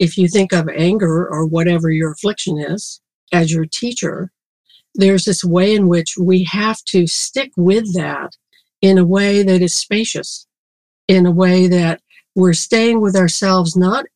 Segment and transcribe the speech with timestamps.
[0.00, 3.00] if you think of anger or whatever your affliction is
[3.32, 4.32] as your teacher,
[4.94, 8.36] there's this way in which we have to stick with that
[8.82, 10.46] in a way that is spacious,
[11.06, 12.00] in a way that
[12.34, 14.06] we're staying with ourselves, not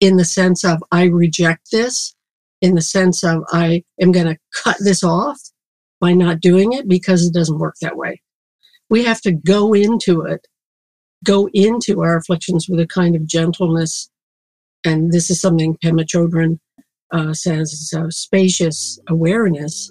[0.00, 2.14] in the sense of I reject this,
[2.62, 5.40] in the sense of I am going to cut this off
[6.00, 8.22] by not doing it because it doesn't work that way.
[8.88, 10.46] We have to go into it,
[11.24, 14.08] go into our afflictions with a kind of gentleness.
[14.84, 16.58] And this is something Pema Chodron
[17.12, 19.90] uh, says uh, spacious awareness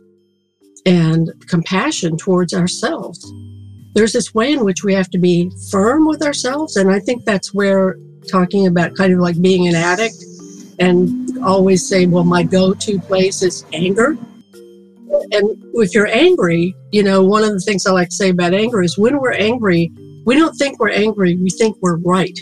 [0.85, 3.33] and compassion towards ourselves.
[3.93, 6.75] There's this way in which we have to be firm with ourselves.
[6.77, 7.97] And I think that's where
[8.29, 10.23] talking about kind of like being an addict
[10.79, 14.17] and always say, well, my go to place is anger.
[15.31, 18.53] And if you're angry, you know, one of the things I like to say about
[18.53, 19.91] anger is when we're angry,
[20.25, 22.37] we don't think we're angry, we think we're right.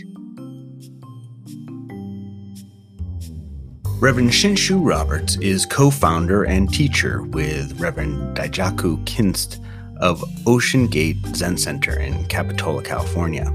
[3.99, 9.59] Reverend Shinshu Roberts is co founder and teacher with Reverend Daijaku Kinst
[10.01, 13.49] of Ocean Gate Zen Center in Capitola, California.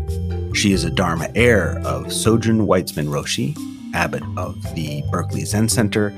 [0.54, 3.54] She is a Dharma heir of Sojun Weitzman Roshi,
[3.94, 6.08] abbot of the Berkeley Zen Center,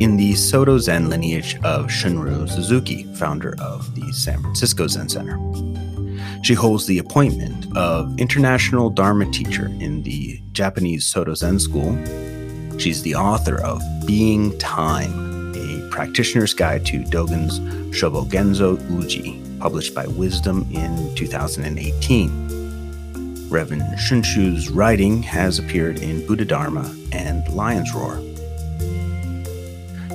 [0.00, 5.38] in the Soto Zen lineage of Shunryu Suzuki, founder of the San Francisco Zen Center.
[6.42, 11.98] She holds the appointment of International Dharma Teacher in the Japanese Soto Zen School.
[12.78, 17.58] She's the author of Being Time, a practitioner's guide to Dogen's
[17.90, 23.48] Shobogenzo Uji, published by Wisdom in 2018.
[23.50, 28.20] Reverend Shinshu's writing has appeared in Buddhadharma and Lion's Roar.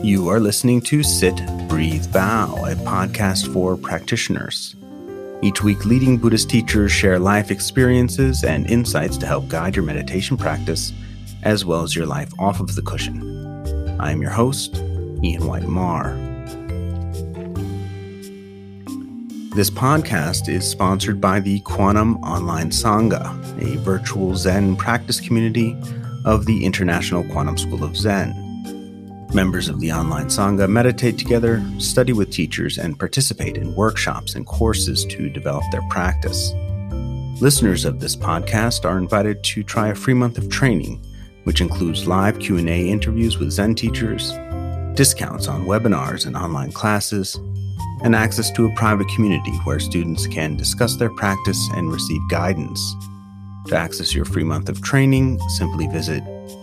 [0.01, 1.35] You are listening to Sit,
[1.67, 4.77] Breathe, Bow, a podcast for practitioners.
[5.41, 10.37] Each week, leading Buddhist teachers share life experiences and insights to help guide your meditation
[10.37, 10.93] practice,
[11.43, 13.21] as well as your life off of the cushion.
[13.99, 14.75] I am your host,
[15.23, 16.13] Ian White Marr.
[19.55, 23.29] This podcast is sponsored by the Quantum Online Sangha,
[23.61, 25.77] a virtual Zen practice community
[26.25, 28.33] of the International Quantum School of Zen.
[29.33, 34.45] Members of the online Sangha meditate together, study with teachers, and participate in workshops and
[34.45, 36.51] courses to develop their practice.
[37.41, 41.03] Listeners of this podcast are invited to try a free month of training,
[41.43, 44.31] which includes live Q&A interviews with Zen teachers,
[44.95, 47.39] discounts on webinars and online classes,
[48.03, 52.95] and access to a private community where students can discuss their practice and receive guidance.
[53.67, 56.21] To access your free month of training, simply visit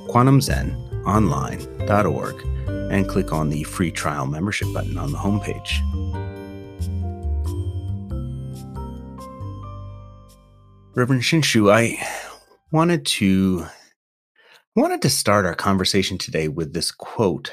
[0.08, 2.46] kwanumzenonline.org
[2.92, 5.80] and click on the free trial membership button on the homepage.
[10.94, 11.98] Reverend Shinshu, I
[12.72, 13.64] wanted to
[14.80, 17.52] wanted to start our conversation today with this quote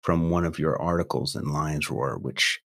[0.00, 2.62] from one of your articles in Lion's Roar, which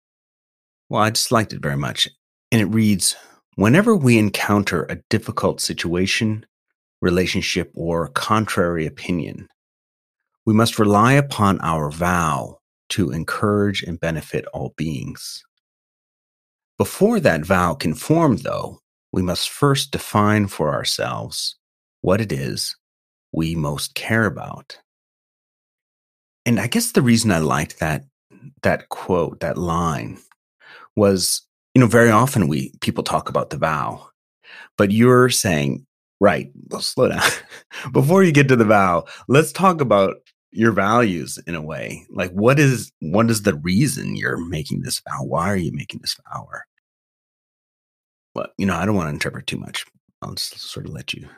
[0.89, 2.09] well, I just liked it very much.
[2.51, 3.15] And it reads
[3.55, 6.45] Whenever we encounter a difficult situation,
[7.01, 9.47] relationship, or contrary opinion,
[10.45, 12.59] we must rely upon our vow
[12.89, 15.45] to encourage and benefit all beings.
[16.77, 18.81] Before that vow can form, though,
[19.13, 21.55] we must first define for ourselves
[22.01, 22.75] what it is
[23.33, 24.79] we most care about.
[26.45, 28.05] And I guess the reason I liked that
[28.63, 30.19] that quote, that line,
[30.97, 31.43] was,
[31.75, 34.09] you know, very often we people talk about the vow,
[34.77, 35.87] but you're saying,
[36.21, 37.23] right, well, slow down.
[37.93, 40.17] Before you get to the vow, let's talk about
[40.51, 42.07] your values in a way.
[42.11, 45.25] Like what is what is the reason you're making this vow?
[45.25, 46.47] Why are you making this vow?
[48.35, 49.85] Well, you know, I don't want to interpret too much.
[50.21, 51.29] I'll just sort of let you.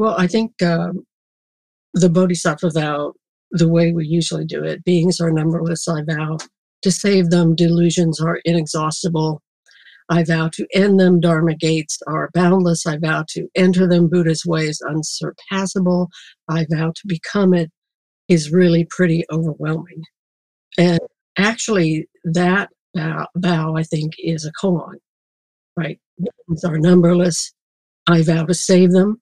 [0.00, 1.04] Well, I think um,
[1.92, 3.12] the Bodhisattva vow,
[3.50, 6.38] the way we usually do it, beings are numberless, I vow
[6.80, 9.42] to save them, delusions are inexhaustible.
[10.08, 12.86] I vow to end them, Dharma gates are boundless.
[12.86, 16.08] I vow to enter them, Buddha's ways unsurpassable.
[16.48, 17.70] I vow to become it
[18.26, 20.02] is really pretty overwhelming.
[20.78, 21.00] And
[21.36, 24.94] actually, that vow, vow I think, is a koan,
[25.76, 26.00] right?
[26.18, 27.52] Beings are numberless.
[28.06, 29.20] I vow to save them.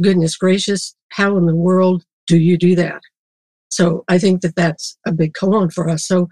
[0.00, 3.00] Goodness gracious, how in the world do you do that?
[3.70, 6.06] So I think that that's a big koan for us.
[6.06, 6.28] So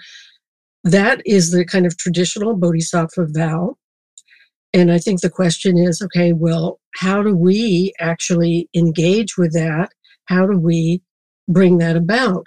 [0.85, 3.77] that is the kind of traditional bodhisattva vow.
[4.73, 9.91] And I think the question is okay, well, how do we actually engage with that?
[10.27, 11.03] How do we
[11.49, 12.45] bring that about?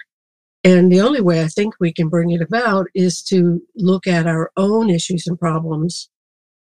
[0.62, 4.26] And the only way I think we can bring it about is to look at
[4.26, 6.10] our own issues and problems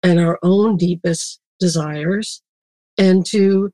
[0.03, 2.41] and our own deepest desires
[2.97, 3.71] and to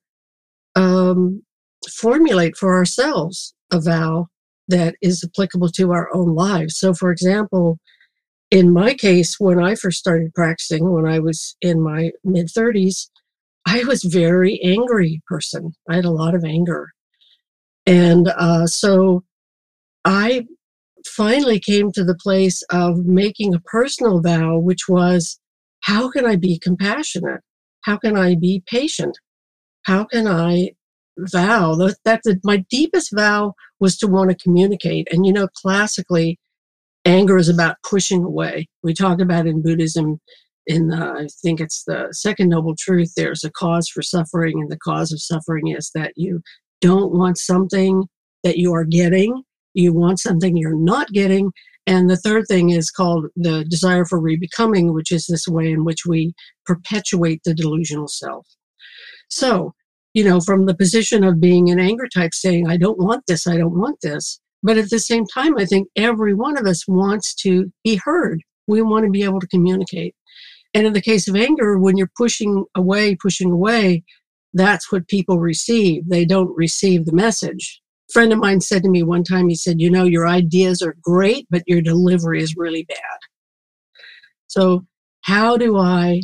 [0.75, 1.43] um,
[1.89, 4.27] formulate for ourselves a vow
[4.67, 6.77] that is applicable to our own lives.
[6.77, 7.79] So, for example,
[8.51, 13.09] in my case, when I first started practicing, when I was in my mid 30s,
[13.65, 15.73] I was very angry person.
[15.89, 16.91] I had a lot of anger.
[17.85, 19.23] And uh, so
[20.05, 20.45] I
[21.05, 25.39] finally came to the place of making a personal vow, which was
[25.81, 27.41] how can I be compassionate?
[27.81, 29.17] How can I be patient?
[29.83, 30.71] How can I
[31.17, 35.07] vow that, that my deepest vow was to want to communicate?
[35.11, 36.39] And you know, classically,
[37.05, 38.67] anger is about pushing away.
[38.81, 40.19] We talk about in Buddhism,
[40.67, 44.71] in the, I think it's the second noble truth, there's a cause for suffering, and
[44.71, 46.41] the cause of suffering is that you
[46.81, 48.05] don't want something
[48.43, 49.43] that you are getting
[49.73, 51.51] you want something you're not getting.
[51.85, 55.83] And the third thing is called the desire for rebecoming, which is this way in
[55.83, 56.33] which we
[56.65, 58.47] perpetuate the delusional self.
[59.29, 59.73] So,
[60.13, 63.47] you know, from the position of being an anger type saying, I don't want this,
[63.47, 64.39] I don't want this.
[64.61, 68.41] But at the same time, I think every one of us wants to be heard.
[68.67, 70.15] We want to be able to communicate.
[70.73, 74.03] And in the case of anger, when you're pushing away, pushing away,
[74.53, 76.07] that's what people receive.
[76.07, 79.55] They don't receive the message A friend of mine said to me one time, he
[79.55, 83.19] said, You know, your ideas are great, but your delivery is really bad.
[84.47, 84.85] So,
[85.21, 86.21] how do I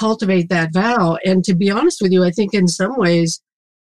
[0.00, 1.18] cultivate that vow?
[1.24, 3.40] And to be honest with you, I think in some ways,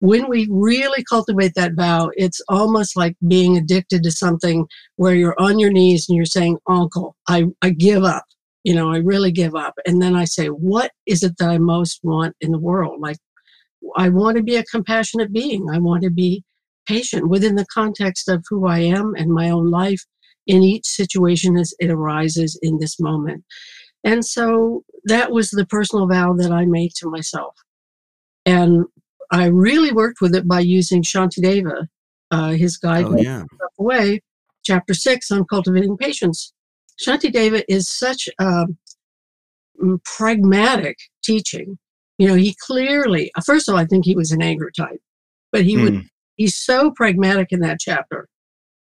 [0.00, 4.66] when we really cultivate that vow, it's almost like being addicted to something
[4.96, 8.24] where you're on your knees and you're saying, Uncle, I, I give up.
[8.62, 9.74] You know, I really give up.
[9.86, 13.00] And then I say, What is it that I most want in the world?
[13.00, 13.18] Like,
[13.96, 15.66] I want to be a compassionate being.
[15.72, 16.44] I want to be
[16.86, 20.04] patient within the context of who I am and my own life
[20.46, 23.44] in each situation as it arises in this moment.
[24.06, 27.54] And so that was the personal vow that I made to myself.
[28.46, 28.86] And
[29.30, 31.88] I really worked with it by using Shantideva,
[32.30, 33.44] uh, his guide, oh, yeah.
[33.78, 34.22] away,
[34.64, 36.54] chapter six on cultivating patience.
[37.04, 38.66] Shantideva is such a
[40.04, 41.78] pragmatic teaching
[42.18, 45.00] you know, he clearly, first of all, I think he was an anger type,
[45.52, 45.82] but he mm.
[45.82, 46.00] would, hmm.
[46.36, 48.28] he's so pragmatic in that chapter.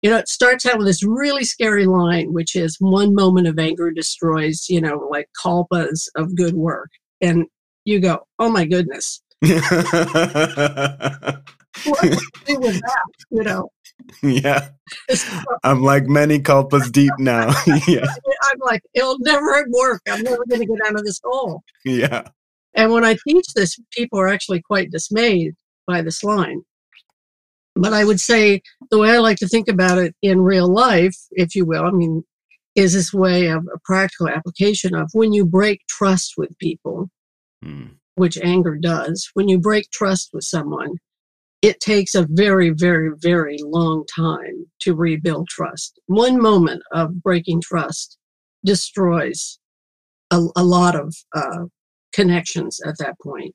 [0.07, 3.59] You know, it starts out with this really scary line, which is one moment of
[3.59, 6.91] anger destroys, you know, like kalpas of good work.
[7.21, 7.47] And
[7.85, 9.21] you go, oh my goodness.
[9.41, 9.51] what
[12.45, 13.07] do with that?
[13.31, 13.69] You know?
[14.23, 14.69] Yeah.
[15.65, 17.53] I'm like many kalpas deep now.
[17.89, 18.07] yeah.
[18.45, 20.03] I'm like, it'll never work.
[20.09, 21.65] I'm never going to get out of this hole.
[21.85, 22.29] Yeah.
[22.75, 26.63] And when I teach this, people are actually quite dismayed by this line.
[27.77, 31.15] But I would say the way I like to think about it in real life,
[31.33, 32.25] if you will, I mean,
[32.75, 37.11] is this way of a practical application of when you break trust with people,
[37.65, 37.91] mm.
[38.15, 40.97] which anger does, when you break trust with someone,
[41.63, 45.99] it takes a very, very, very long time to rebuild trust.
[46.07, 48.19] One moment of breaking trust
[48.65, 49.59] destroys
[50.31, 51.65] a, a lot of uh,
[52.13, 53.55] connections at that point.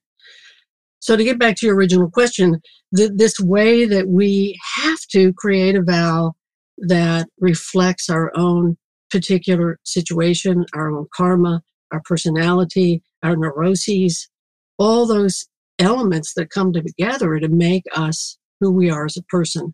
[1.02, 2.62] So, to get back to your original question,
[2.96, 6.34] th- this way that we have to create a vow
[6.78, 8.78] that reflects our own
[9.10, 14.30] particular situation, our own karma, our personality, our neuroses,
[14.78, 15.48] all those
[15.80, 19.74] elements that come together to make us who we are as a person.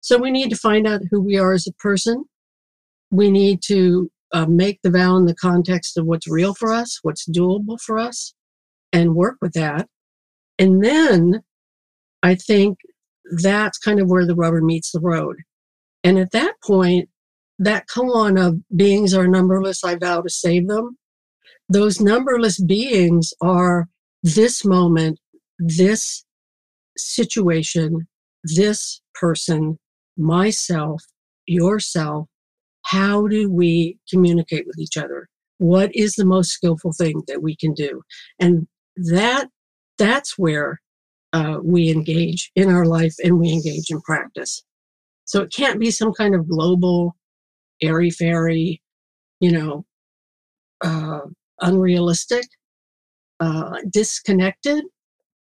[0.00, 2.24] So, we need to find out who we are as a person.
[3.10, 6.98] We need to uh, make the vow in the context of what's real for us,
[7.02, 8.32] what's doable for us,
[8.90, 9.86] and work with that.
[10.58, 11.42] And then
[12.22, 12.78] I think
[13.42, 15.36] that's kind of where the rubber meets the road.
[16.04, 17.08] And at that point,
[17.58, 20.98] that koan of beings are numberless, I vow to save them.
[21.68, 23.88] Those numberless beings are
[24.22, 25.18] this moment,
[25.58, 26.24] this
[26.96, 28.08] situation,
[28.44, 29.78] this person,
[30.16, 31.02] myself,
[31.46, 32.28] yourself,
[32.82, 35.28] how do we communicate with each other?
[35.58, 38.02] What is the most skillful thing that we can do?
[38.40, 38.66] And
[38.96, 39.48] that
[39.98, 40.80] that's where
[41.32, 44.62] uh, we engage in our life and we engage in practice.
[45.24, 47.16] So it can't be some kind of global,
[47.80, 48.82] airy fairy,
[49.40, 49.84] you know,
[50.82, 51.20] uh,
[51.60, 52.44] unrealistic,
[53.40, 54.84] uh, disconnected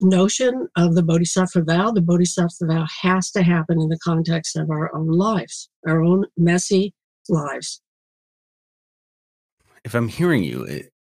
[0.00, 1.90] notion of the bodhisattva vow.
[1.90, 6.26] The bodhisattva vow has to happen in the context of our own lives, our own
[6.36, 6.92] messy,
[7.28, 7.80] lives.
[9.84, 10.92] If I'm hearing you, it,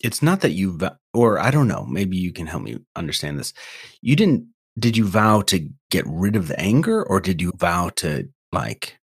[0.00, 0.78] it's not that you,
[1.14, 3.52] or I don't know, maybe you can help me understand this.
[4.00, 7.90] You didn't, did you vow to get rid of the anger or did you vow
[7.96, 8.98] to, like,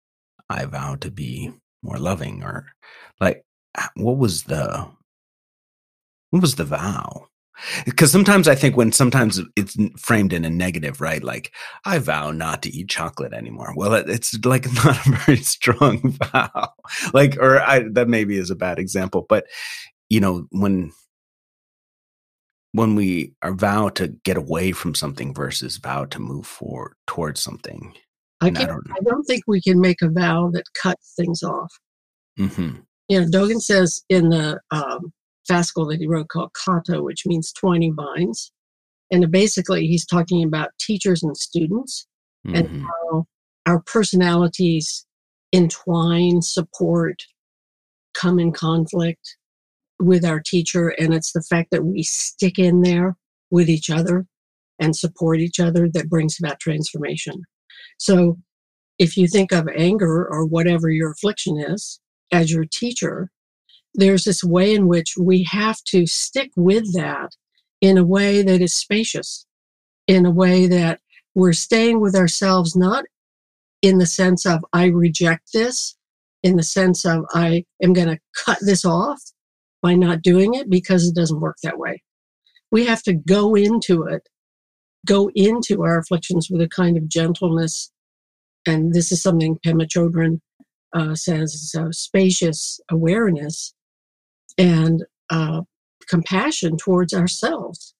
[0.49, 1.51] I vow to be
[1.83, 2.67] more loving or
[3.19, 3.43] like,
[3.95, 4.87] what was the,
[6.31, 7.27] what was the vow?
[7.85, 11.23] Because sometimes I think when sometimes it's framed in a negative, right?
[11.23, 11.53] Like,
[11.85, 13.73] I vow not to eat chocolate anymore.
[13.75, 16.69] Well, it's like not a very strong vow.
[17.13, 19.45] Like, or I, that maybe is a bad example, but
[20.09, 20.91] you know, when
[22.73, 27.41] when we are vow to get away from something versus vow to move forward towards
[27.41, 27.93] something.
[28.39, 31.73] I, I, don't, I don't think we can make a vow that cuts things off.
[32.39, 32.81] Mm-hmm.
[33.07, 35.11] You know, Dogen says in the um,
[35.49, 38.51] fascicle that he wrote called Katto, which means twining vines.
[39.11, 42.05] And basically, he's talking about teachers and students
[42.45, 42.55] mm-hmm.
[42.57, 43.25] and how
[43.65, 45.05] our personalities
[45.51, 47.23] entwine, support,
[48.13, 49.37] come in conflict
[49.99, 50.89] with our teacher.
[50.89, 53.15] And it's the fact that we stick in there
[53.49, 54.25] with each other
[54.79, 57.43] and support each other that brings about transformation.
[57.97, 58.37] So
[58.99, 61.99] if you think of anger or whatever your affliction is
[62.31, 63.31] as your teacher,
[63.93, 67.35] there's this way in which we have to stick with that
[67.81, 69.45] in a way that is spacious,
[70.07, 70.99] in a way that
[71.35, 73.05] we're staying with ourselves, not
[73.81, 75.95] in the sense of I reject this,
[76.43, 79.21] in the sense of I am going to cut this off
[79.81, 82.01] by not doing it because it doesn't work that way.
[82.71, 84.27] We have to go into it,
[85.05, 87.91] go into our afflictions with a kind of gentleness.
[88.65, 90.41] And this is something Pema Chodron
[90.93, 93.73] uh, says spacious awareness
[94.57, 95.61] and uh,
[96.09, 97.93] compassion towards ourselves.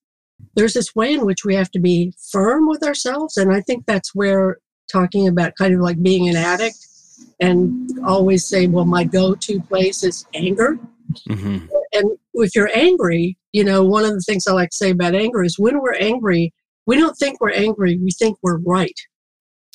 [0.54, 3.36] There's this way in which we have to be firm with ourselves.
[3.36, 4.58] And I think that's where
[4.90, 6.78] talking about kind of like being an addict
[7.40, 10.78] and always say, well, my go to place is anger.
[11.28, 11.66] Mm-hmm.
[11.92, 15.14] And if you're angry, you know, one of the things I like to say about
[15.14, 16.52] anger is when we're angry,
[16.86, 18.98] we don't think we're angry, we think we're right.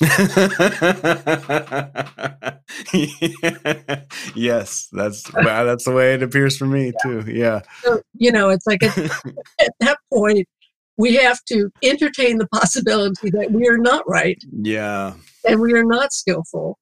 [4.34, 6.92] yes, that's wow, that's the way it appears for me yeah.
[7.02, 7.24] too.
[7.30, 7.60] Yeah.
[7.82, 8.98] So, you know, it's like at,
[9.60, 10.48] at that point,
[10.96, 14.42] we have to entertain the possibility that we are not right.
[14.50, 15.14] Yeah.
[15.46, 16.78] And we are not skillful.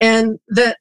[0.00, 0.78] And that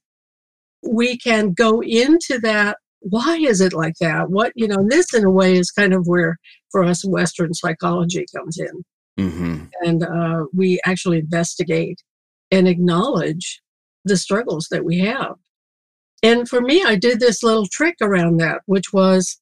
[0.84, 2.78] we can go into that.
[3.08, 4.30] Why is it like that?
[4.32, 6.38] What, you know, this in a way is kind of where
[6.72, 8.84] for us Western psychology comes in.
[9.20, 9.66] Mm-hmm.
[9.82, 12.02] And uh, we actually investigate
[12.52, 13.62] and acknowledge
[14.04, 15.36] the struggles that we have.
[16.24, 19.40] And for me, I did this little trick around that, which was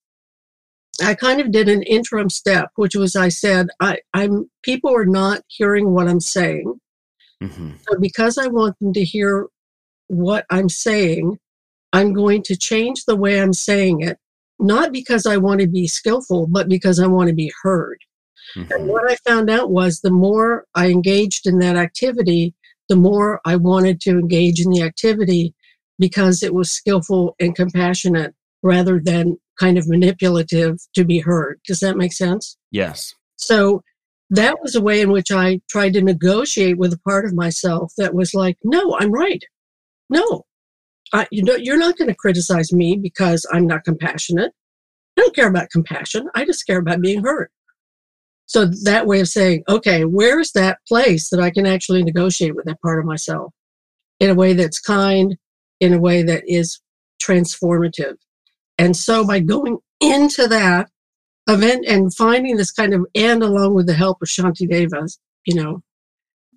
[1.01, 5.05] I kind of did an interim step, which was I said, I, am people are
[5.05, 6.79] not hearing what I'm saying.
[7.41, 7.71] Mm-hmm.
[7.81, 9.47] So because I want them to hear
[10.07, 11.39] what I'm saying,
[11.93, 14.17] I'm going to change the way I'm saying it,
[14.59, 17.99] not because I want to be skillful, but because I want to be heard.
[18.57, 18.71] Mm-hmm.
[18.71, 22.53] And what I found out was the more I engaged in that activity,
[22.89, 25.53] the more I wanted to engage in the activity
[25.99, 31.59] because it was skillful and compassionate rather than kind of manipulative to be heard.
[31.65, 32.57] Does that make sense?
[32.71, 33.13] Yes.
[33.37, 33.83] So
[34.29, 37.93] that was a way in which I tried to negotiate with a part of myself
[37.97, 39.43] that was like, no, I'm right.
[40.09, 40.43] No,
[41.13, 44.51] I, you know, you're not going to criticize me because I'm not compassionate.
[45.17, 46.27] I don't care about compassion.
[46.33, 47.49] I just care about being heard.
[48.45, 52.65] So that way of saying, okay, where's that place that I can actually negotiate with
[52.65, 53.53] that part of myself
[54.19, 55.37] in a way that's kind,
[55.79, 56.81] in a way that is
[57.21, 58.15] transformative.
[58.77, 60.89] And so by going into that
[61.47, 65.83] event and finding this kind of, and along with the help of Shantideva's, you know,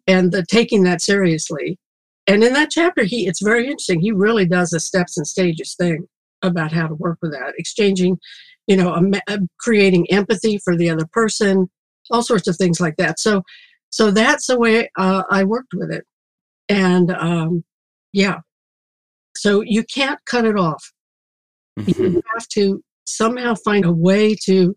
[0.07, 1.79] and the taking that seriously.
[2.27, 4.01] And in that chapter, he, it's very interesting.
[4.01, 6.09] He really does a steps and stages thing
[6.43, 8.19] about how to work with that, exchanging,
[8.67, 11.71] you know, a, a, creating empathy for the other person,
[12.11, 13.21] all sorts of things like that.
[13.21, 13.43] So,
[13.91, 16.05] so that's the way uh, I worked with it.
[16.69, 17.65] And um,
[18.13, 18.41] yeah,
[19.37, 20.93] so you can't cut it off.
[21.79, 22.03] Mm-hmm.
[22.03, 24.75] You have to somehow find a way to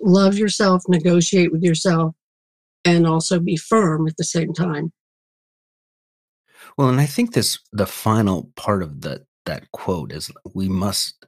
[0.00, 2.14] love yourself, negotiate with yourself,
[2.84, 4.92] and also be firm at the same time.
[6.76, 11.26] Well, and I think this the final part of that that quote is we must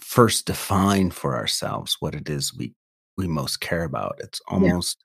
[0.00, 2.74] first define for ourselves what it is we
[3.16, 4.16] we most care about.
[4.18, 4.98] It's almost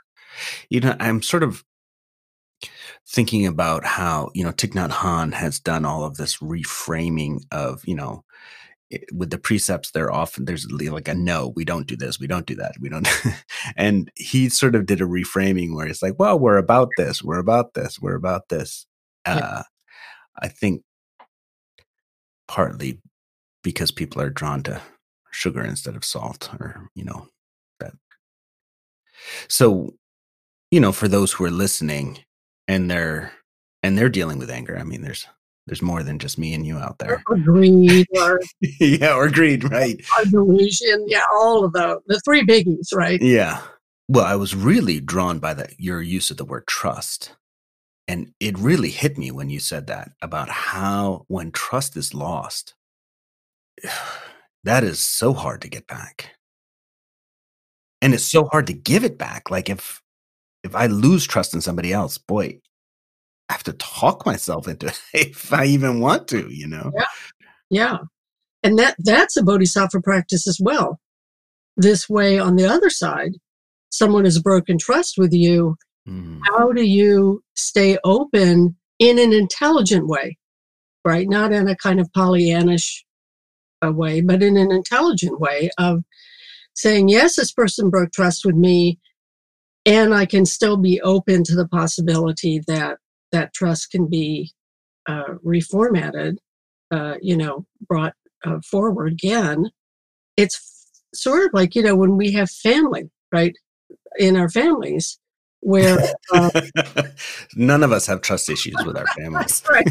[0.70, 0.70] yeah.
[0.70, 1.64] you know, I'm sort of
[3.08, 7.82] thinking about how you know Thich Nhat Hanh has done all of this reframing of
[7.86, 8.24] you know
[9.14, 12.48] with the precepts they're often there's like a no we don't do this we don't
[12.48, 13.08] do that we don't
[13.78, 17.38] and he sort of did a reframing where it's like well we're about this we're
[17.38, 18.88] about this we're about this
[19.38, 19.46] yeah.
[19.46, 19.64] Uh,
[20.42, 20.84] i think
[22.48, 23.00] partly
[23.64, 24.82] because people are drawn to
[25.32, 27.28] sugar instead of salt or you know
[27.80, 27.94] that
[29.48, 29.94] so
[30.72, 32.20] you know for those who are listening
[32.68, 33.32] and they're
[33.84, 35.28] and they're dealing with anger i mean there's
[35.70, 37.22] there's more than just me and you out there.
[37.28, 38.42] Or greed, or
[38.80, 40.02] yeah, or greed, right?
[40.18, 43.22] Or delusion, yeah, all of the the three biggies, right?
[43.22, 43.62] Yeah.
[44.08, 47.36] Well, I was really drawn by the your use of the word trust.
[48.10, 52.74] And it really hit me when you said that about how when trust is lost,
[54.64, 56.32] that is so hard to get back.
[58.02, 59.52] And it's so hard to give it back.
[59.52, 60.02] Like if
[60.64, 62.60] if I lose trust in somebody else, boy,
[63.48, 66.92] I have to talk myself into it if I even want to, you know?
[66.98, 67.06] Yeah.
[67.70, 67.98] Yeah.
[68.64, 71.00] And that that's a bodhisattva practice as well.
[71.78, 73.34] This way on the other side,
[73.92, 75.78] someone has broken trust with you.
[76.08, 76.40] Mm.
[76.46, 80.38] How do you stay open in an intelligent way?
[81.06, 81.28] Right?
[81.28, 83.04] Not in a kind of Pollyannish
[83.86, 86.04] uh, way, but in an intelligent way of
[86.76, 89.00] saying, yes, this person broke trust with me,
[89.86, 92.98] and I can still be open to the possibility that
[93.32, 94.52] that trust can be
[95.08, 96.38] uh, reformatted,
[96.92, 98.14] uh, you know, brought
[98.46, 99.70] uh, forward again.
[100.38, 103.56] It's sort of like, you know, when we have family, right?
[104.18, 105.20] In our families,
[105.62, 106.00] where
[106.34, 106.50] uh,
[107.56, 109.64] none of us have trust issues with our families.
[109.70, 109.88] right.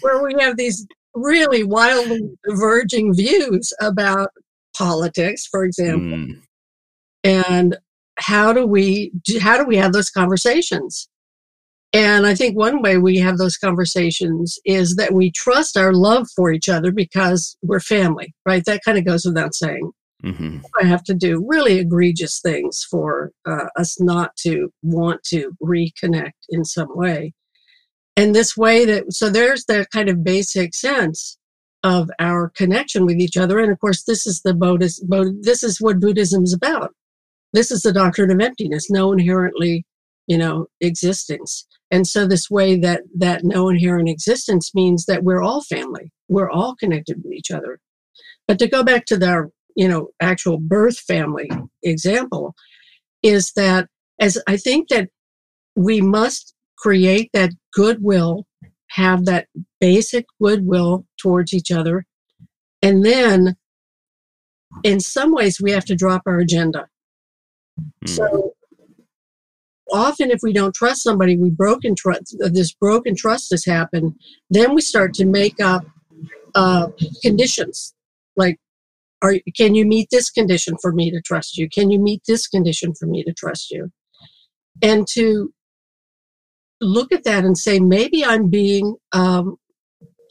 [0.00, 4.30] Where we have these really wildly diverging views about
[4.76, 6.18] politics, for example.
[6.18, 6.42] Mm.
[7.24, 7.76] And
[8.18, 11.08] how do we how do we have those conversations?
[11.92, 16.28] And I think one way we have those conversations is that we trust our love
[16.36, 18.62] for each other because we're family, right?
[18.66, 19.90] That kind of goes without saying.
[20.24, 20.58] Mm-hmm.
[20.80, 26.32] I have to do really egregious things for uh, us not to want to reconnect
[26.48, 27.34] in some way.
[28.16, 31.38] And this way that, so there's that kind of basic sense
[31.84, 33.60] of our connection with each other.
[33.60, 35.04] And of course, this is the Buddhist,
[35.42, 36.92] this is what Buddhism is about.
[37.52, 39.86] This is the doctrine of emptiness, no inherently,
[40.26, 41.66] you know, existence.
[41.90, 46.12] And so this way that that no inherent existence means that we're all family.
[46.28, 47.78] We're all connected with each other.
[48.46, 51.48] But to go back to the you know actual birth family
[51.84, 52.54] example
[53.22, 53.86] is that
[54.20, 55.08] as I think that
[55.76, 58.44] we must create that goodwill,
[58.88, 59.46] have that
[59.80, 62.04] basic goodwill towards each other,
[62.82, 63.56] and then
[64.82, 66.88] in some ways we have to drop our agenda.
[68.04, 68.08] Mm.
[68.08, 68.54] So
[69.92, 74.12] often if we don't trust somebody we broken trust this broken trust has happened
[74.50, 75.82] then we start to make up
[76.54, 76.88] uh,
[77.22, 77.94] conditions
[78.36, 78.58] like
[79.22, 81.68] are can you meet this condition for me to trust you?
[81.68, 83.90] Can you meet this condition for me to trust you?
[84.82, 85.52] And to
[86.80, 89.56] look at that and say maybe i'm being um,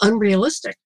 [0.01, 0.77] unrealistic.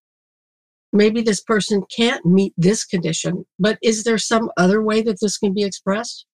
[0.93, 5.37] Maybe this person can't meet this condition but is there some other way that this
[5.37, 6.25] can be expressed?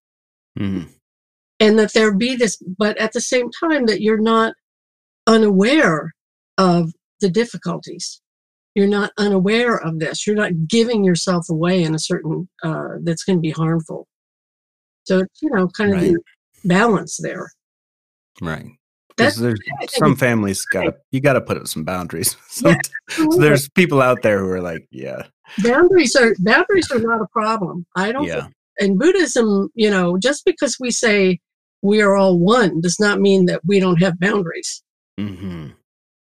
[0.58, 0.92] Mm-hmm.
[1.60, 4.54] And that there be this, but at the same time, that you're not
[5.26, 6.14] unaware
[6.58, 8.22] of the difficulties.
[8.78, 10.28] You're not unaware of this.
[10.28, 14.08] You're not giving yourself away in a certain uh, that's going to be harmful.
[15.06, 16.12] So you know, kind of right.
[16.12, 16.20] the
[16.64, 17.50] balance there.
[18.40, 18.68] Right.
[19.16, 19.60] Because there's
[19.90, 22.38] some families got you got to put up some boundaries.
[22.64, 22.78] yeah,
[23.10, 25.24] so there's people out there who are like, yeah,
[25.64, 27.84] boundaries are boundaries are not a problem.
[27.96, 28.26] I don't.
[28.26, 28.42] Yeah.
[28.42, 31.40] Think, in Buddhism, you know, just because we say
[31.82, 34.84] we are all one does not mean that we don't have boundaries.
[35.20, 35.70] Mm-hmm.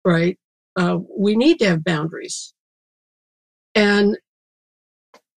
[0.03, 0.37] Right?
[0.75, 2.53] Uh, we need to have boundaries.
[3.75, 4.17] And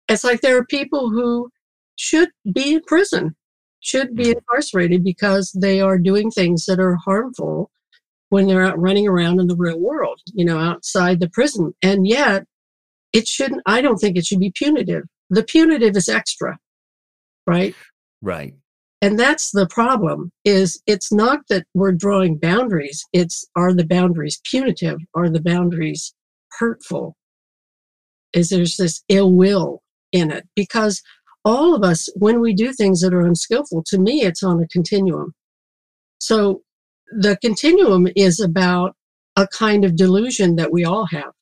[0.08, 1.50] it's like there are people who
[1.96, 3.36] should be in prison,
[3.80, 4.38] should be mm-hmm.
[4.38, 7.70] incarcerated because they are doing things that are harmful
[8.30, 11.74] when they're out running around in the real world, you know, outside the prison.
[11.82, 12.44] And yet,
[13.12, 15.04] it shouldn't, I don't think it should be punitive.
[15.30, 16.58] The punitive is extra,
[17.46, 17.74] right?
[18.20, 18.54] Right
[19.04, 24.40] and that's the problem is it's not that we're drawing boundaries it's are the boundaries
[24.50, 24.98] punitive?
[25.14, 26.14] Are the boundaries
[26.58, 27.14] hurtful?
[28.32, 30.48] Is there's this ill will in it?
[30.56, 31.02] Because
[31.44, 34.68] all of us when we do things that are unskillful to me it's on a
[34.68, 35.34] continuum.
[36.18, 36.62] So
[37.10, 38.96] the continuum is about
[39.36, 41.32] a kind of delusion that we all have.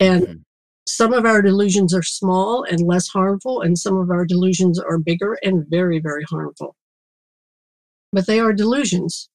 [0.00, 0.42] And mm-hmm
[0.88, 4.98] some of our delusions are small and less harmful, and some of our delusions are
[4.98, 6.74] bigger and very, very harmful.
[8.12, 9.28] But they are delusions.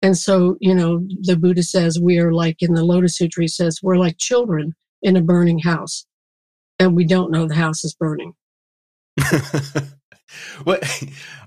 [0.00, 3.48] And so, you know, the Buddha says we are like in the Lotus Sutra, he
[3.48, 6.06] says we're like children in a burning house,
[6.78, 8.32] and we don't know the house is burning.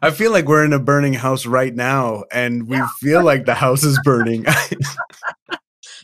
[0.02, 2.88] I feel like we're in a burning house right now, and we yeah.
[3.00, 4.46] feel like the house is burning.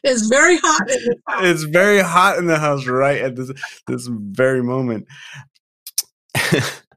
[0.04, 1.46] It's very hot in the house.
[1.46, 3.52] It's very hot in the house right at this
[3.88, 5.08] this very moment.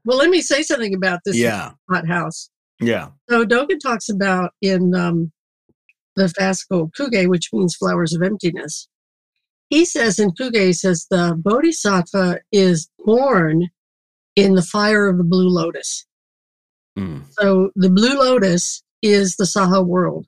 [0.05, 1.71] well, let me say something about this yeah.
[1.89, 2.49] hot house.
[2.79, 3.09] Yeah.
[3.29, 5.31] So Dogen talks about in um,
[6.15, 8.87] the fascicle Kuge, which means flowers of emptiness,
[9.69, 13.69] he says in Kuge, he says the bodhisattva is born
[14.35, 16.05] in the fire of the blue lotus.
[16.97, 17.23] Mm.
[17.39, 20.25] So the blue lotus is the Saha world.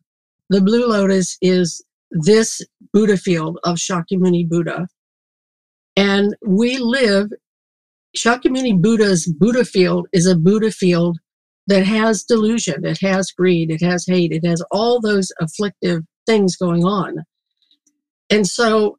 [0.50, 2.62] The blue lotus is this
[2.94, 4.88] Buddha field of Shakyamuni Buddha.
[5.96, 7.28] And we live,
[8.18, 11.20] Shakyamuni Buddha's Buddha field is a Buddha field
[11.68, 16.56] that has delusion, it has greed, it has hate, it has all those afflictive things
[16.56, 17.18] going on.
[18.32, 18.98] And so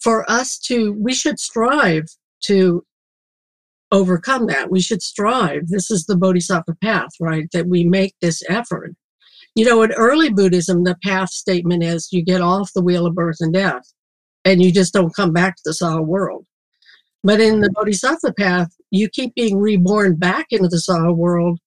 [0.00, 2.04] for us to, we should strive
[2.42, 2.84] to
[3.92, 4.70] overcome that.
[4.70, 5.68] We should strive.
[5.68, 7.48] This is the Bodhisattva path, right?
[7.52, 8.94] That we make this effort.
[9.56, 13.14] You know, in early Buddhism, the path statement is you get off the wheel of
[13.14, 13.90] birth and death
[14.44, 16.44] and you just don't come back to the Saha world.
[17.24, 21.58] But in the Bodhisattva path, you keep being reborn back into the Saha world.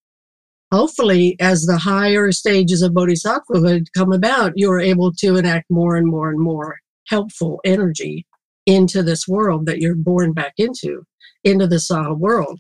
[0.72, 6.06] Hopefully, as the higher stages of Bodhisattvahood come about, you're able to enact more and
[6.06, 8.24] more and more helpful energy
[8.68, 11.02] into this world that you're born back into,
[11.44, 12.60] into the Saha world.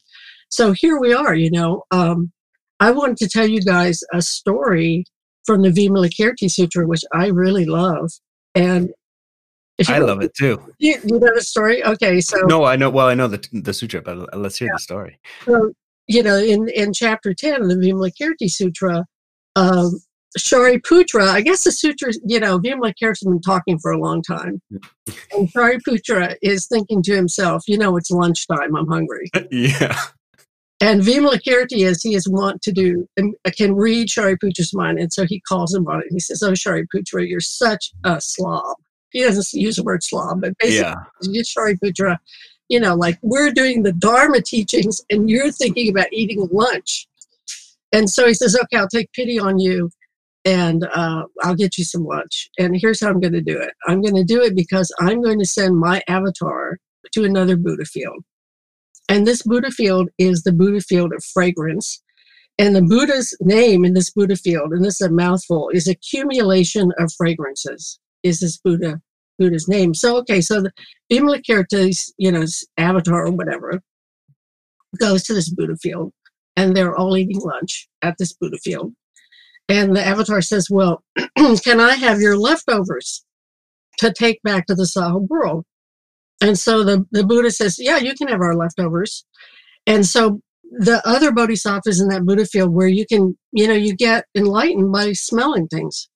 [0.50, 1.84] So here we are, you know.
[1.92, 2.32] Um,
[2.80, 5.06] I wanted to tell you guys a story
[5.50, 8.12] from the Vimalakirti Sutra, which I really love.
[8.54, 8.94] And
[9.88, 10.62] I love it too.
[10.78, 11.84] You, you, know the story?
[11.84, 12.92] Okay, so no, I know.
[12.92, 14.76] Well, I know the the sutra, but let's hear yeah.
[14.76, 15.20] the story.
[15.46, 15.74] So
[16.06, 19.08] you know, in in chapter ten of the Vimalakirti Sutra,
[19.56, 20.00] um,
[20.38, 24.62] Shariputra, I guess the sutra, you know, Vimalakirti's been talking for a long time.
[25.32, 29.32] and Shariputra is thinking to himself, you know, it's lunchtime, I'm hungry.
[29.52, 30.00] yeah.
[30.82, 34.98] And Vimalakirti, as he is wont to do, and can read Shariputra's mind.
[34.98, 36.08] And so he calls him on it.
[36.10, 38.78] He says, Oh, Shariputra, you're such a slob.
[39.12, 41.44] He doesn't use the word slob, but basically, yeah.
[41.44, 42.18] Shariputra,
[42.70, 47.08] you know, like we're doing the Dharma teachings and you're thinking about eating lunch.
[47.92, 49.89] And so he says, Okay, I'll take pity on you
[50.46, 52.50] and uh, I'll get you some lunch.
[52.58, 55.22] And here's how I'm going to do it I'm going to do it because I'm
[55.22, 56.78] going to send my avatar
[57.13, 58.24] to another Buddha field.
[59.10, 62.02] And this Buddha field is the Buddha field of fragrance.
[62.58, 66.91] And the Buddha's name in this Buddha field, and this is a mouthful, is accumulation
[67.00, 69.02] of fragrances, is this Buddha
[69.39, 69.93] Buddha's name.
[69.93, 70.72] So okay, so the
[71.12, 72.45] Vimalakirti's, you know,
[72.78, 73.82] avatar or whatever
[75.00, 76.12] goes to this Buddha field
[76.56, 78.93] and they're all eating lunch at this Buddha field.
[79.69, 81.04] And the avatar says, Well,
[81.63, 83.24] can I have your leftovers
[84.00, 85.65] to take back to the Saha world?
[86.41, 89.25] And so the, the Buddha says, Yeah, you can have our leftovers.
[89.86, 93.95] And so the other bodhisattvas in that Buddha field where you can, you know, you
[93.95, 96.10] get enlightened by smelling things.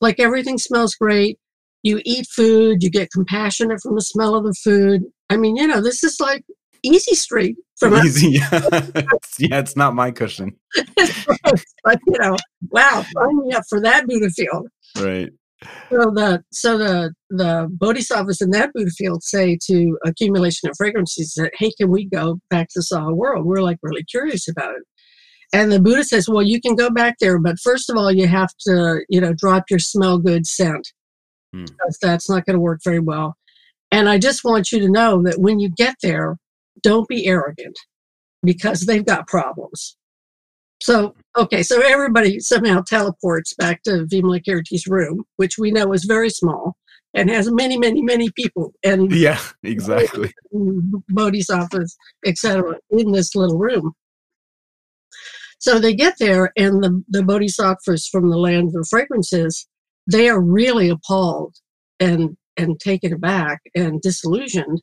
[0.00, 1.38] Like everything smells great.
[1.82, 5.02] You eat food, you get compassionate from the smell of the food.
[5.28, 6.44] I mean, you know, this is like
[6.82, 8.40] easy street from easy.
[9.38, 9.58] Yeah.
[9.58, 10.56] it's not my cushion.
[10.96, 12.36] but you know,
[12.70, 14.68] wow, sign me up for that Buddha field.
[14.98, 15.30] Right.
[15.90, 21.34] So the so the the bodhisattvas in that Buddha field say to accumulation of fragrances
[21.34, 23.44] that hey, can we go back to the Saha world?
[23.44, 24.82] We're like really curious about it.
[25.52, 28.28] And the Buddha says, well, you can go back there, but first of all, you
[28.28, 30.92] have to, you know, drop your smell good scent.
[31.52, 31.64] Hmm.
[31.64, 33.36] Because that's not going to work very well.
[33.90, 36.36] And I just want you to know that when you get there,
[36.82, 37.76] don't be arrogant
[38.42, 39.96] because they've got problems.
[40.82, 46.30] So, okay, so everybody somehow teleports back to Vimalakirti's room, which we know is very
[46.30, 46.76] small
[47.12, 50.32] and has many, many, many people and yeah, exactly,
[51.08, 53.92] bodhisattvas, etc., in this little room.
[55.58, 59.68] So they get there, and the, the bodhisattvas from the land of fragrances,
[60.10, 61.56] they are really appalled
[61.98, 64.82] and and taken aback and disillusioned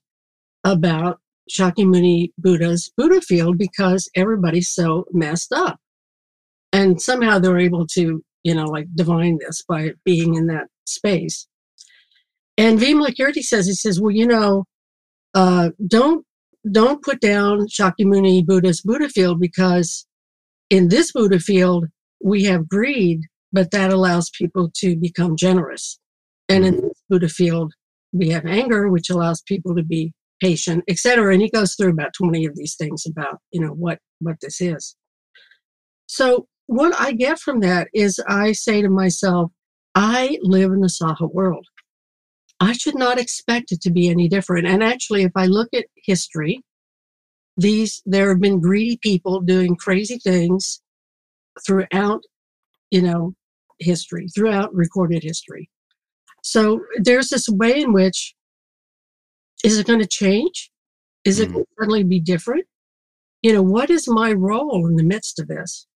[0.63, 1.19] about
[1.51, 5.79] Shakyamuni Buddha's Buddha field because everybody's so messed up.
[6.77, 11.47] And somehow they're able to, you know, like divine this by being in that space.
[12.55, 14.65] And Vimalakirti says, he says, well, you know,
[15.33, 16.23] uh, don't
[16.71, 20.05] don't put down Shakyamuni Buddha's Buddha field because
[20.69, 21.85] in this Buddha field
[22.23, 25.97] we have greed, but that allows people to become generous.
[26.47, 27.73] And in this Buddha field
[28.11, 30.13] we have anger, which allows people to be
[30.43, 31.33] patient, etc.
[31.33, 34.61] And he goes through about 20 of these things about, you know, what, what this
[34.61, 34.95] is.
[36.05, 39.51] So what I get from that is I say to myself,
[39.95, 41.65] I live in the Saha world.
[42.59, 44.67] I should not expect it to be any different.
[44.67, 46.61] And actually, if I look at history,
[47.55, 50.81] these there have been greedy people doing crazy things
[51.65, 52.21] throughout,
[52.91, 53.33] you know,
[53.79, 55.69] history, throughout recorded history.
[56.43, 58.35] So there's this way in which
[59.63, 60.71] is it going to change?
[61.25, 61.53] Is it mm.
[61.53, 62.65] going to suddenly be different?
[63.41, 65.87] You know, what is my role in the midst of this?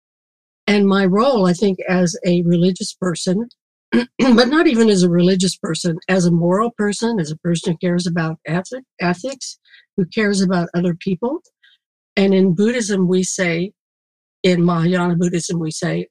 [0.71, 3.49] And my role, I think, as a religious person
[3.91, 7.77] but not even as a religious person, as a moral person, as a person who
[7.85, 9.59] cares about ethic, ethics,
[9.97, 11.41] who cares about other people.
[12.15, 13.73] And in Buddhism, we say,
[14.43, 16.07] in Mahayana Buddhism, we say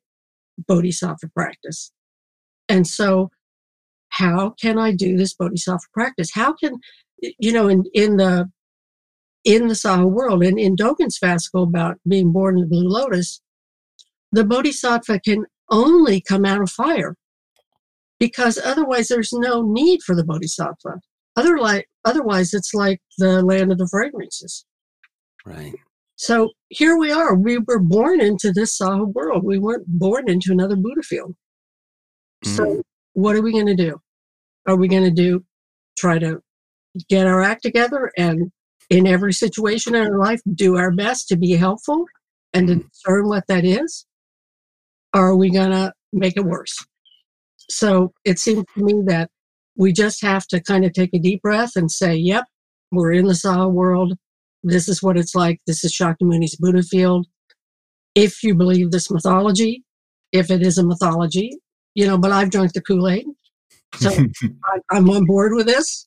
[0.68, 1.90] bodhisattva practice.
[2.68, 3.30] And so,
[4.10, 6.32] how can I do this bodhisattva practice?
[6.34, 6.74] How can,
[7.38, 8.50] you know, in, in the
[9.44, 13.40] in the Saha world, and in Dogen's fascicle about being born in the Blue Lotus,
[14.32, 17.16] the bodhisattva can only come out of fire
[18.18, 21.00] because otherwise there's no need for the bodhisattva.
[21.36, 24.64] Otherwise, otherwise it's like the land of the fragrances.
[25.46, 25.74] Right.
[26.16, 27.34] So here we are.
[27.34, 29.42] We were born into this Saha world.
[29.42, 31.34] We weren't born into another Buddha field.
[32.44, 32.56] Mm.
[32.56, 32.82] So
[33.14, 34.00] what are we going to do?
[34.68, 35.44] Are we going to do
[35.98, 36.42] try to
[37.08, 38.52] get our act together and
[38.90, 42.04] in every situation in our life do our best to be helpful
[42.52, 44.06] and to discern what that is?
[45.12, 46.76] Are we going to make it worse?
[47.68, 49.30] So it seems to me that
[49.76, 52.44] we just have to kind of take a deep breath and say, yep,
[52.90, 54.16] we're in the Saha world.
[54.62, 55.60] This is what it's like.
[55.66, 57.26] This is Shakyamuni's Buddha field.
[58.14, 59.84] If you believe this mythology,
[60.32, 61.56] if it is a mythology,
[61.94, 63.26] you know, but I've drunk the Kool Aid.
[63.96, 64.10] So
[64.90, 66.06] I'm on board with this.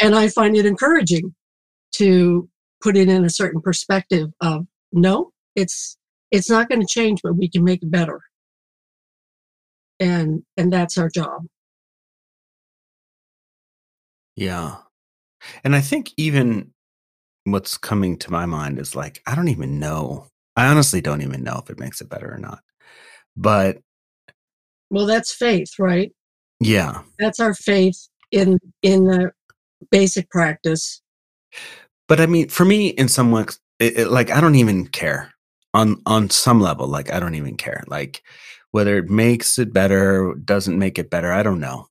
[0.00, 1.34] And I find it encouraging
[1.96, 2.48] to
[2.82, 5.96] put it in a certain perspective of no, it's
[6.30, 8.20] it's not going to change, but we can make it better.
[9.98, 11.46] And and that's our job.
[14.34, 14.76] Yeah.
[15.64, 16.72] And I think even
[17.44, 20.26] what's coming to my mind is like, I don't even know.
[20.56, 22.60] I honestly don't even know if it makes it better or not.
[23.36, 23.78] But
[24.90, 26.12] well, that's faith, right?
[26.60, 27.02] Yeah.
[27.18, 29.32] That's our faith in in the
[29.90, 31.00] basic practice.
[32.08, 35.32] But I mean, for me, in some ways, it, it, like I don't even care
[35.76, 36.88] on on some level.
[36.88, 37.84] Like I don't even care.
[37.86, 38.22] Like
[38.70, 41.88] whether it makes it better, doesn't make it better, I don't know.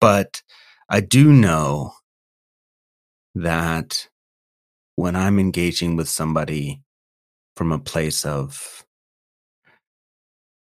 [0.00, 0.42] But
[0.88, 1.94] I do know
[3.34, 4.08] that
[4.96, 6.82] when I'm engaging with somebody
[7.56, 8.84] from a place of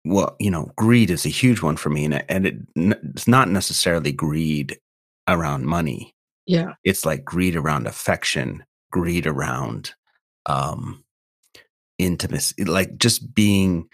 [0.04, 3.50] well, you know, greed is a huge one for me, and and it, it's not
[3.50, 4.78] necessarily greed
[5.28, 6.14] around money.
[6.46, 9.94] Yeah, it's like greed around affection, greed around
[10.46, 11.04] um,
[11.98, 13.88] intimacy, like just being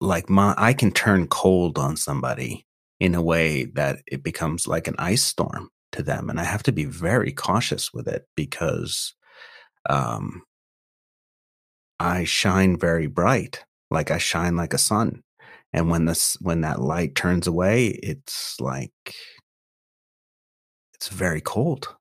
[0.00, 0.54] like my.
[0.56, 2.66] I can turn cold on somebody
[3.00, 6.62] in a way that it becomes like an ice storm to them, and I have
[6.64, 9.14] to be very cautious with it because
[9.88, 10.42] um,
[12.00, 15.22] I shine very bright like I shine like a sun.
[15.72, 19.14] And when this when that light turns away, it's like
[20.94, 21.94] it's very cold.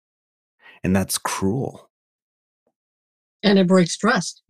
[0.83, 1.86] And that's cruel.
[3.43, 4.41] And it breaks trust.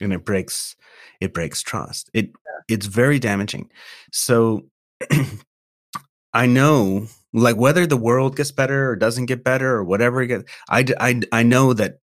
[0.00, 0.76] And it breaks
[1.20, 2.10] it breaks trust.
[2.12, 2.74] It yeah.
[2.76, 3.70] it's very damaging.
[4.12, 4.66] So
[6.34, 10.28] I know like whether the world gets better or doesn't get better or whatever it
[10.28, 11.98] gets, I, I, I know that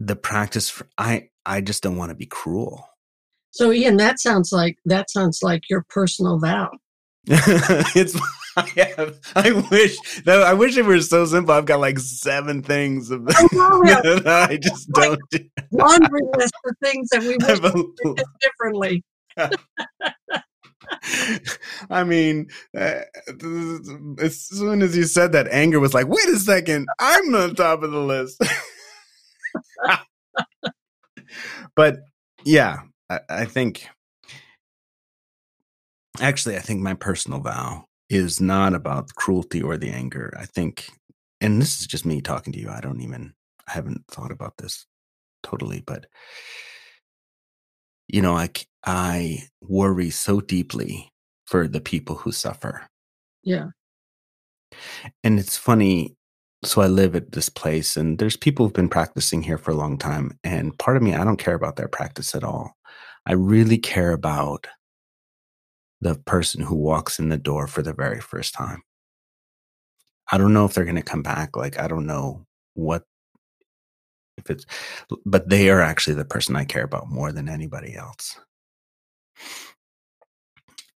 [0.00, 2.86] the practice for, I I just don't want to be cruel.
[3.52, 6.70] So Ian, that sounds like that sounds like your personal vow.
[7.26, 8.18] it's
[8.56, 11.54] I, have, I wish that I wish it were so simple.
[11.54, 15.38] I've got like seven things of I, know, I just don't do.
[15.72, 17.84] laundry list of things that we wish a,
[18.40, 19.04] differently.
[21.88, 23.02] I mean, uh,
[24.20, 27.82] as soon as you said that, anger was like, "Wait a second, I'm on top
[27.82, 28.42] of the list."
[31.76, 31.98] but
[32.44, 33.88] yeah, I, I think
[36.20, 40.44] actually i think my personal vow is not about the cruelty or the anger i
[40.44, 40.90] think
[41.40, 43.32] and this is just me talking to you i don't even
[43.68, 44.86] i haven't thought about this
[45.42, 46.06] totally but
[48.08, 48.48] you know i
[48.84, 51.10] i worry so deeply
[51.46, 52.86] for the people who suffer
[53.42, 53.68] yeah
[55.24, 56.14] and it's funny
[56.62, 59.76] so I live at this place and there's people who've been practicing here for a
[59.76, 60.38] long time.
[60.44, 62.76] And part of me, I don't care about their practice at all.
[63.26, 64.66] I really care about
[66.00, 68.82] the person who walks in the door for the very first time.
[70.32, 71.56] I don't know if they're going to come back.
[71.56, 73.04] Like, I don't know what,
[74.38, 74.64] if it's,
[75.26, 78.38] but they are actually the person I care about more than anybody else.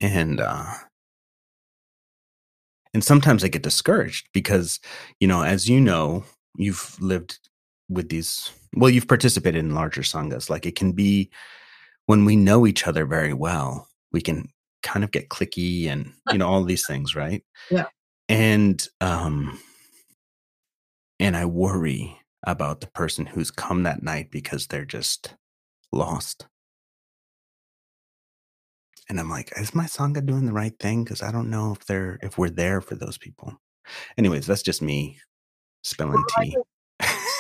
[0.01, 0.73] And, uh,
[2.95, 4.81] and sometimes I get discouraged because,
[5.19, 6.25] you know, as you know,
[6.57, 7.39] you've lived
[7.89, 10.51] with these, well, you've participated in larger sanghas.
[10.51, 11.31] Like it can be
[12.07, 14.49] when we know each other very well, we can
[14.83, 17.45] kind of get cliquey and, you know, all these things, right?
[17.71, 17.87] Yeah.
[18.29, 19.61] And, um,
[21.21, 25.35] and I worry about the person who's come that night because they're just
[25.93, 26.47] lost
[29.09, 31.05] and I'm like, is my sangha doing the right thing?
[31.05, 33.61] Because I don't know if they're if we're there for those people.
[34.17, 35.19] Anyways, that's just me
[35.83, 36.57] spilling tea.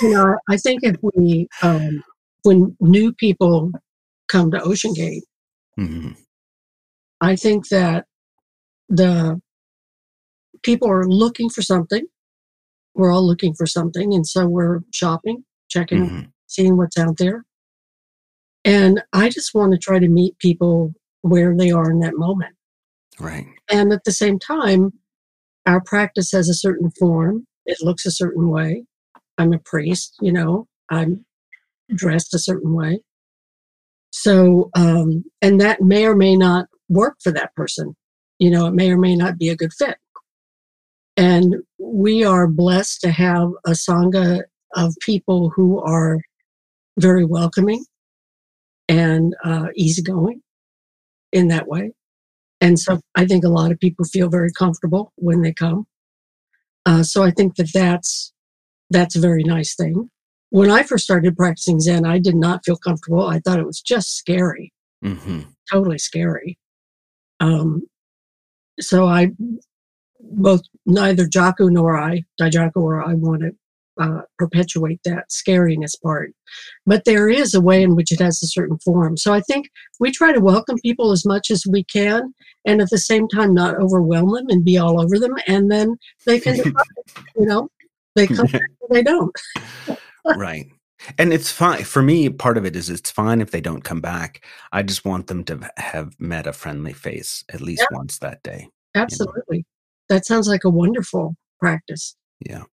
[0.02, 2.02] you know, I think if we, um,
[2.42, 3.70] when new people
[4.28, 5.24] come to Ocean Gate,
[5.78, 6.16] Mhm.
[7.22, 8.06] I think that
[8.88, 9.40] the
[10.62, 12.04] people are looking for something.
[12.94, 16.32] We're all looking for something, and so we're shopping, checking, Mhm.
[16.48, 17.44] seeing what's out there.
[18.64, 22.54] And I just want to try to meet people where they are in that moment.
[23.20, 23.46] Right.
[23.70, 24.92] And at the same time,
[25.64, 27.46] our practice has a certain form.
[27.66, 28.84] It looks a certain way.
[29.38, 31.24] I'm a priest, you know, I'm
[31.94, 33.00] dressed a certain way.
[34.10, 37.96] So, um, and that may or may not work for that person.
[38.38, 39.96] You know, it may or may not be a good fit.
[41.16, 44.42] And we are blessed to have a Sangha
[44.74, 46.20] of people who are
[46.98, 47.84] very welcoming
[48.88, 50.42] and uh, easygoing
[51.32, 51.92] in that way.
[52.60, 55.86] And so I think a lot of people feel very comfortable when they come.
[56.86, 58.32] Uh, so I think that that's
[58.90, 60.10] that's a very nice thing.
[60.50, 63.26] When I first started practicing Zen, I did not feel comfortable.
[63.26, 65.40] I thought it was just scary, hmm
[65.70, 66.58] totally scary.
[67.42, 67.82] Um,
[68.80, 69.32] so I
[70.20, 73.52] both neither Jaku nor I, Daijaku or I, want to
[74.00, 76.32] uh, perpetuate that scariness part.
[76.86, 79.16] But there is a way in which it has a certain form.
[79.16, 82.32] So I think we try to welcome people as much as we can,
[82.64, 85.34] and at the same time not overwhelm them and be all over them.
[85.48, 86.56] And then they can,
[87.36, 87.68] you know,
[88.14, 89.34] they come back they don't.
[90.36, 90.66] right.
[91.18, 92.28] And it's fine for me.
[92.28, 94.44] Part of it is it's fine if they don't come back.
[94.72, 97.96] I just want them to have met a friendly face at least Yeah.
[97.96, 98.68] once that day.
[98.94, 99.64] Absolutely,
[100.08, 102.16] that sounds like a wonderful practice.
[102.44, 102.64] Yeah.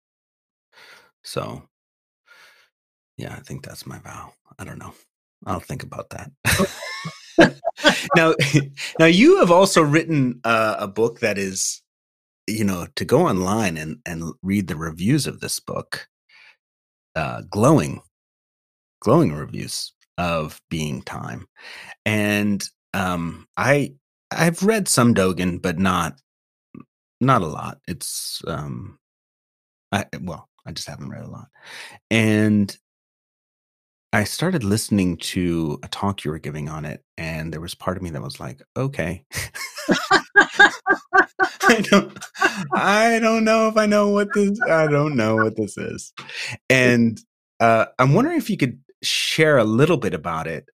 [1.23, 1.63] So,
[3.17, 4.33] yeah, I think that's my vow.
[4.59, 4.95] I don't know.
[5.47, 6.33] I'll think about that.
[8.17, 8.35] now,
[8.99, 11.83] now you have also written uh, a book that is,
[12.47, 16.09] you know, to go online and and read the reviews of this book,
[17.15, 18.01] uh, glowing,
[19.01, 21.47] glowing reviews of Being Time,
[22.05, 22.63] and
[22.95, 23.95] um, I
[24.31, 26.21] I've read some Dogen, but not
[27.21, 27.79] not a lot.
[27.89, 28.99] It's um,
[29.93, 31.49] I well, I just haven't read a lot,
[32.11, 32.77] and
[34.13, 37.97] I started listening to a talk you were giving on it, and there was part
[37.97, 39.25] of me that was like, okay.
[41.71, 42.19] I don't
[42.73, 46.13] I don't know if I know what this I don't know what this is.
[46.71, 47.21] And
[47.61, 50.69] uh I'm wondering if you could share a little bit about it.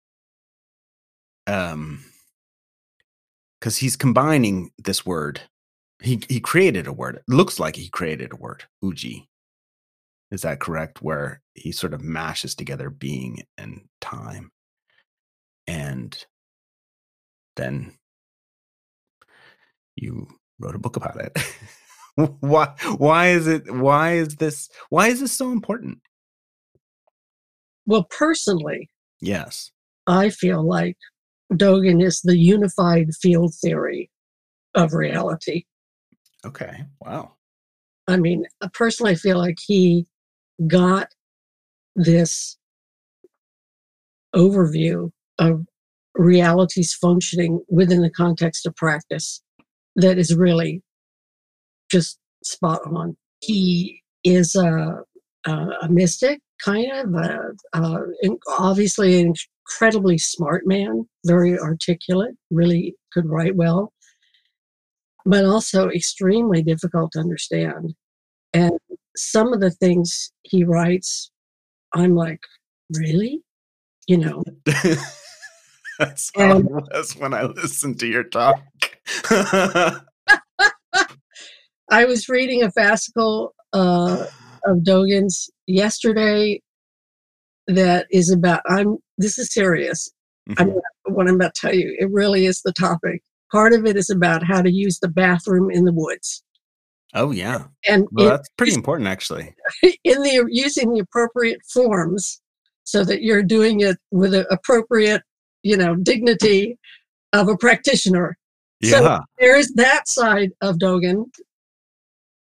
[1.47, 2.05] Um
[3.61, 5.41] because he's combining this word.
[6.03, 7.17] He he created a word.
[7.17, 9.29] It looks like he created a word, uji.
[10.31, 11.01] Is that correct?
[11.01, 14.51] Where he sort of mashes together being and time.
[15.67, 16.15] And
[17.57, 17.95] then
[19.97, 21.39] you wrote a book about it.
[22.41, 26.01] why why is it why is this why is this so important?
[27.87, 29.71] Well, personally, Yes.
[30.07, 30.99] I feel like
[31.53, 34.11] Dogen is the unified field theory
[34.75, 35.65] of reality.
[36.45, 36.85] Okay.
[37.01, 37.37] Wow.
[38.07, 40.07] I mean, uh, personally, I feel like he
[40.67, 41.09] got
[41.97, 42.59] this
[44.37, 45.65] overview of
[46.15, 49.43] reality's functioning within the context of practice
[49.97, 50.83] that is really
[51.91, 53.17] just spot on.
[53.41, 54.99] He is a,
[55.47, 57.15] a, a mystic, kind of,
[57.75, 59.35] a, in- obviously an
[59.69, 63.93] incredibly smart man, very articulate, really could write well,
[65.25, 67.95] but also extremely difficult to understand.
[68.53, 68.73] And
[69.17, 71.31] some of the things he writes,
[71.95, 72.41] I'm like,
[72.97, 73.43] really?
[74.07, 74.45] You know,
[75.99, 78.61] That's how And- it was when I listened to your talk.
[81.91, 84.27] I was reading a fascicle uh,
[84.67, 86.61] of Dogen's yesterday
[87.67, 90.11] that is about, I'm, this is serious.
[90.59, 90.81] I'm, Mhm.
[91.05, 93.23] what I'm about to tell you, it really is the topic.
[93.51, 96.43] Part of it is about how to use the bathroom in the woods.
[97.17, 97.67] oh yeah.
[97.87, 99.55] And Well, in- that's pretty important actually.
[99.83, 102.41] in the using the appropriate forms
[102.83, 105.23] so that you're doing it with the appropriate,
[105.63, 106.77] you know, dignity
[107.33, 108.37] of a practitioner.
[108.83, 109.21] So- Yeah.
[109.39, 111.27] There is that side of Dogen.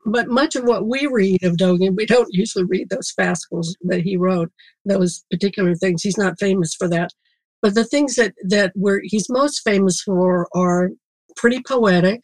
[0.06, 4.00] But much of what we read of Dogen, we don't usually read those fascicles that
[4.00, 4.50] he wrote,
[4.84, 6.02] those particular things.
[6.02, 7.10] He's not famous for that.
[7.60, 10.90] But the things that, that we're, he's most famous for are
[11.36, 12.22] pretty poetic,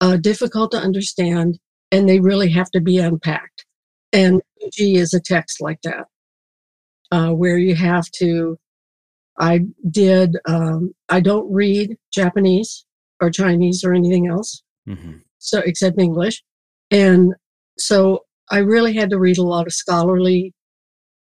[0.00, 1.58] uh, difficult to understand,
[1.90, 3.64] and they really have to be unpacked.
[4.12, 6.06] And Uji is a text like that,
[7.10, 8.58] uh, where you have to
[9.38, 10.36] I did.
[10.46, 12.84] Um, I don't read Japanese
[13.20, 15.18] or Chinese or anything else, mm-hmm.
[15.38, 16.42] so except English,
[16.90, 17.34] and
[17.78, 20.54] so I really had to read a lot of scholarly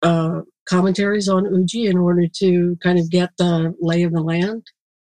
[0.02, 4.64] uh, commentaries on Uji in order to kind of get the lay of the land,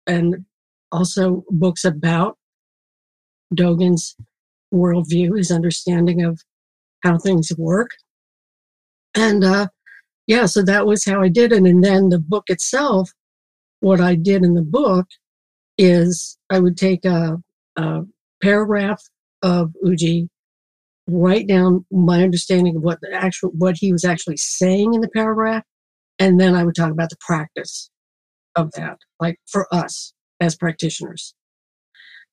[0.07, 0.45] and
[0.93, 2.39] also books about
[3.55, 4.17] Dogen's
[4.73, 6.41] worldview, his understanding of
[7.03, 7.91] how things work.
[9.15, 9.69] And uh,
[10.27, 11.63] yeah, so that was how I did it.
[11.63, 13.11] And then the book itself,
[13.81, 15.07] what I did in the book
[15.79, 17.39] is I would take a,
[17.77, 18.03] a
[18.43, 19.03] paragraph
[19.43, 20.29] of Uji,
[21.07, 25.09] write down my understanding of what the actual what he was actually saying in the
[25.09, 25.65] paragraph,
[26.19, 27.91] and then I would talk about the practice
[28.57, 31.35] of that, like for us as practitioners.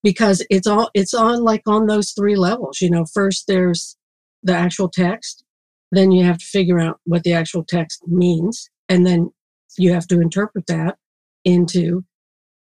[0.04, 3.96] Because it's all it's on like on those three levels you know first there's
[4.42, 5.44] the actual text
[5.92, 9.32] then you have to figure out what the actual text means and then
[9.78, 10.98] you have to interpret that
[11.46, 12.04] into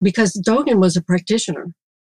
[0.01, 1.73] because dogen was a practitioner.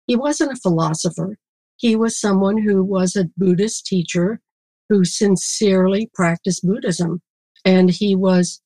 [0.06, 1.36] He wasn't a philosopher
[1.82, 4.40] he was someone who was a buddhist teacher
[4.88, 7.20] who sincerely practiced buddhism
[7.64, 8.60] and he was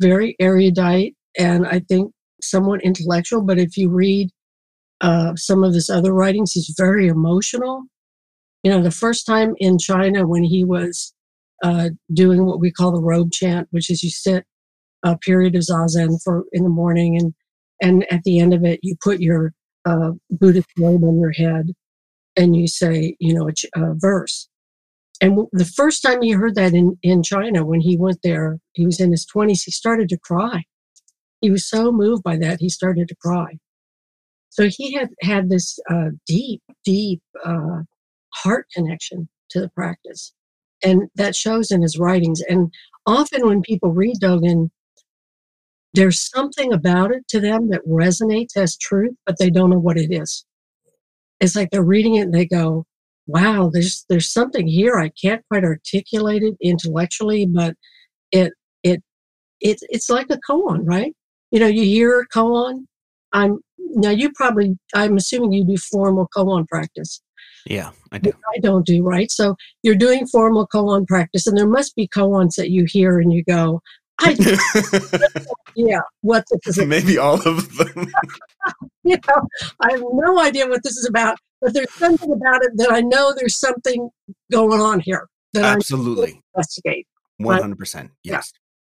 [0.00, 4.30] very erudite and i think somewhat intellectual but if you read
[5.00, 6.52] uh, some of his other writings.
[6.52, 7.84] He's very emotional.
[8.62, 11.14] You know, the first time in China when he was
[11.64, 14.44] uh, doing what we call the robe chant, which is you sit
[15.02, 17.34] a period of zazen for in the morning, and
[17.82, 19.54] and at the end of it, you put your
[19.86, 21.72] uh, Buddhist robe on your head,
[22.40, 24.48] and you say, you know, a, a verse.
[25.20, 28.86] And the first time he heard that in, in China, when he went there, he
[28.86, 30.64] was in his 20s, he started to cry.
[31.42, 33.58] He was so moved by that, he started to cry.
[34.48, 37.82] So he had had this uh, deep, deep uh,
[38.34, 40.32] heart connection to the practice.
[40.82, 42.40] And that shows in his writings.
[42.48, 42.72] And
[43.06, 44.70] often when people read Dogen,
[45.92, 49.98] there's something about it to them that resonates as truth, but they don't know what
[49.98, 50.46] it is.
[51.40, 52.84] It's like they're reading it and they go,
[53.26, 54.98] wow, there's there's something here.
[54.98, 57.74] I can't quite articulate it intellectually, but
[58.32, 59.02] it it
[59.60, 61.14] it it's like a koan, right?
[61.50, 62.86] You know, you hear a koan.
[63.32, 63.60] I'm
[63.94, 67.20] now you probably i'm assuming you do formal koan practice
[67.66, 71.66] yeah i do i don't do right so you're doing formal koan practice and there
[71.66, 73.80] must be koans that you hear and you go
[74.20, 74.36] i
[75.74, 77.90] yeah what this is maybe all of them
[79.04, 79.48] you know
[79.80, 83.00] i have no idea what this is about but there's something about it that i
[83.00, 84.10] know there's something
[84.52, 87.06] going on here that absolutely I investigate
[87.40, 88.40] 100% yes yeah.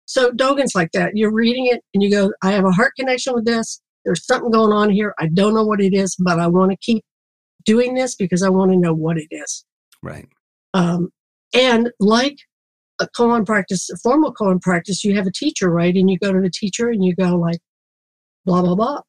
[0.07, 3.35] so Dogen's like that you're reading it and you go i have a heart connection
[3.35, 5.15] with this there's something going on here.
[5.19, 7.05] I don't know what it is, but I want to keep
[7.65, 9.65] doing this because I want to know what it is.
[10.03, 10.29] Right.
[10.75, 11.11] Um,
[11.55, 12.37] and like
[13.01, 15.95] a koan practice, a formal koan practice, you have a teacher, right?
[15.95, 17.61] And you go to the teacher and you go like,
[18.45, 19.01] blah, blah, blah,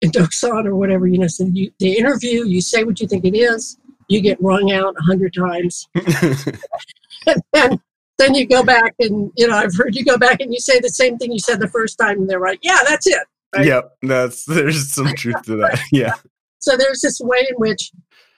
[0.00, 3.24] in Doksan or whatever, you know, so you, the interview, you say what you think
[3.24, 3.78] it is,
[4.08, 5.88] you get wrung out a hundred times.
[5.94, 7.80] and then,
[8.18, 10.80] then you go back and, you know, I've heard you go back and you say
[10.80, 13.26] the same thing you said the first time and they're like, yeah, that's it.
[13.54, 13.66] Right?
[13.66, 15.80] Yep, that's there's some truth to that.
[15.92, 16.14] Yeah.
[16.58, 17.92] So there's this way in which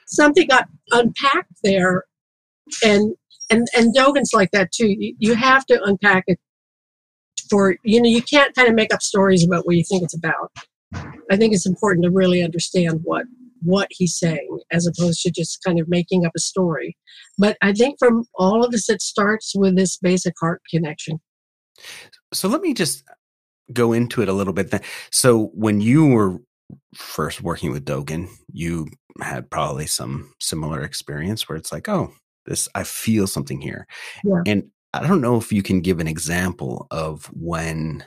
[0.07, 2.05] something got unpacked there,
[2.85, 3.15] and
[3.51, 4.89] and and Dogen's like that too.
[4.89, 6.39] You, you have to unpack it
[7.49, 10.17] for you know you can't kind of make up stories about what you think it's
[10.17, 10.53] about.
[11.31, 13.27] I think it's important to really understand what
[13.63, 16.97] what he's saying as opposed to just kind of making up a story.
[17.39, 21.21] But I think from all of this, it starts with this basic heart connection.
[22.33, 23.05] So let me just
[23.73, 24.71] go into it a little bit.
[24.71, 24.81] Then.
[25.11, 26.39] So when you were
[26.95, 28.89] first working with Dogen, you
[29.21, 32.13] had probably some similar experience where it's like, oh,
[32.47, 33.87] this I feel something here.
[34.25, 34.43] Yeah.
[34.47, 38.05] And I don't know if you can give an example of when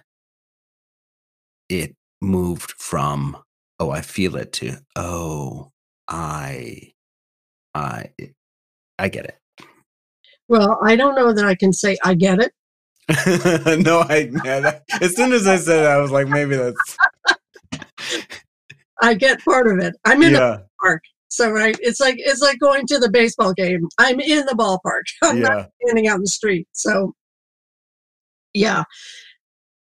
[1.70, 3.38] it moved from
[3.80, 5.72] oh, I feel it to oh,
[6.08, 6.94] I
[7.74, 8.12] I
[9.00, 9.38] I get it.
[10.48, 12.54] Well, I don't know that I can say I get it
[13.80, 16.98] no, I yeah, that, as soon as I said it, I was like, maybe that's.
[19.02, 19.94] I get part of it.
[20.06, 20.54] I'm in yeah.
[20.54, 21.04] a park,
[21.34, 21.76] so right.
[21.82, 23.90] It's like it's like going to the baseball game.
[23.98, 25.02] I'm in the ballpark.
[25.24, 25.48] I'm yeah.
[25.48, 26.68] not standing out in the street.
[26.74, 27.16] So,
[28.54, 28.84] yeah,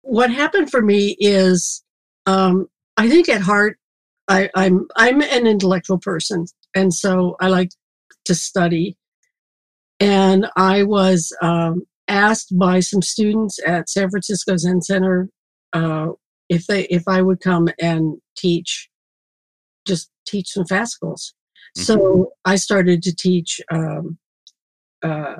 [0.02, 1.86] what happened for me is,
[2.26, 2.68] um,
[2.98, 3.80] I think at heart,
[4.28, 7.70] I, I'm I'm an intellectual person, and so I like
[8.26, 8.98] to study.
[10.02, 15.30] And I was um, asked by some students at San Francisco Zen Center
[15.72, 16.10] uh,
[16.50, 18.90] if they if I would come and teach,
[19.88, 21.34] just teach some fascicles.
[21.78, 21.84] Mm-hmm.
[21.84, 24.18] So I started to teach um,
[25.04, 25.36] uh,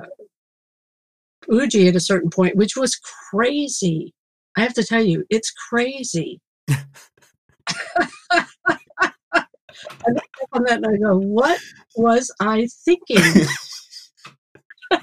[1.48, 2.96] Uji at a certain point, which was
[3.30, 4.14] crazy.
[4.56, 6.40] I have to tell you, it's crazy.
[8.30, 11.60] I look back on that and I go, what
[11.96, 13.46] was I thinking?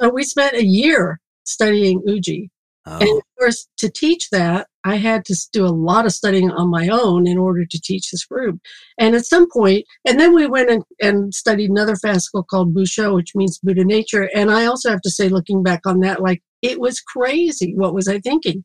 [0.00, 2.50] so we spent a year studying Uji.
[2.88, 2.98] Oh.
[3.00, 6.70] And of course, to teach that, I had to do a lot of studying on
[6.70, 8.60] my own in order to teach this group.
[8.96, 13.14] And at some point, and then we went and, and studied another fascicle called Busho,
[13.14, 14.30] which means Buddha nature.
[14.34, 17.74] And I also have to say, looking back on that, like it was crazy.
[17.74, 18.64] What was I thinking?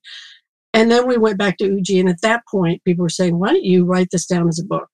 [0.74, 2.00] And then we went back to Uji.
[2.00, 4.66] And at that point, people were saying, why don't you write this down as a
[4.66, 4.88] book?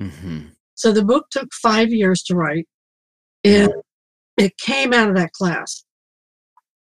[0.00, 0.46] Mm-hmm.
[0.76, 2.68] So the book took five years to write.
[3.42, 3.72] And
[4.36, 5.84] it came out of that class.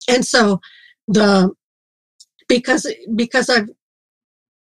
[0.10, 0.60] And so
[1.08, 1.52] the
[2.48, 3.70] because because I've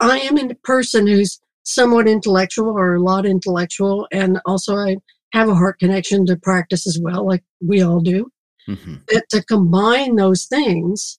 [0.00, 4.96] I am a person who's somewhat intellectual or a lot intellectual, and also I
[5.32, 8.30] have a heart connection to practice as well, like we all do.
[8.68, 8.96] Mm-hmm.
[9.08, 11.18] That to combine those things,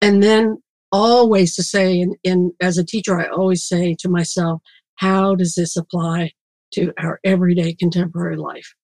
[0.00, 4.60] and then always to say, and, and as a teacher, I always say to myself,
[4.96, 6.32] how does this apply
[6.74, 8.74] to our everyday contemporary life?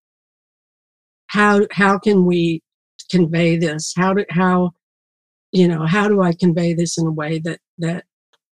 [1.28, 2.62] How how can we
[3.10, 3.92] convey this?
[3.96, 4.72] How do how
[5.56, 8.04] you know how do I convey this in a way that that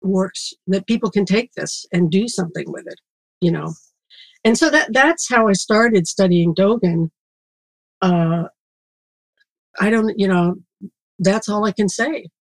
[0.02, 3.00] works that people can take this and do something with it
[3.40, 3.74] you know?
[4.44, 7.10] And so that that's how i started studying dogen
[8.00, 8.44] uh
[9.80, 10.54] i don't you know
[11.18, 12.26] that's all i can say.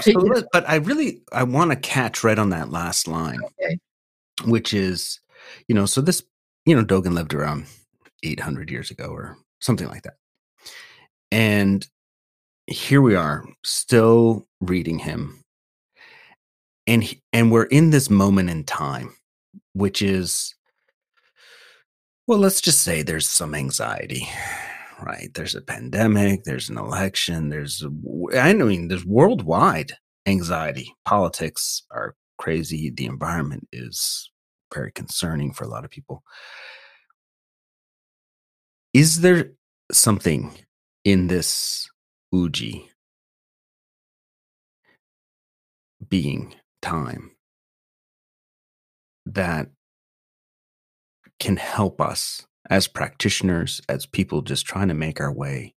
[0.00, 0.12] So,
[0.52, 3.78] but i really i want to catch right on that last line okay.
[4.44, 5.20] which is
[5.68, 6.22] you know so this
[6.66, 7.66] you know dogen lived around
[8.22, 10.16] 800 years ago or something like that.
[11.32, 11.86] And
[12.70, 15.42] here we are still reading him.
[16.86, 19.14] And and we're in this moment in time
[19.72, 20.54] which is
[22.26, 24.28] well let's just say there's some anxiety
[25.02, 25.30] right?
[25.34, 27.84] There's a pandemic there's an election there's
[28.34, 29.92] i mean there's worldwide
[30.26, 30.94] anxiety.
[31.04, 32.90] Politics are crazy.
[32.90, 34.30] The environment is
[34.72, 36.22] very concerning for a lot of people.
[38.92, 39.52] Is there
[39.92, 40.52] something
[41.04, 41.88] in this
[42.32, 42.90] uji
[46.08, 47.32] being time
[49.26, 49.68] that
[51.38, 55.74] can help us as practitioners, as people just trying to make our way?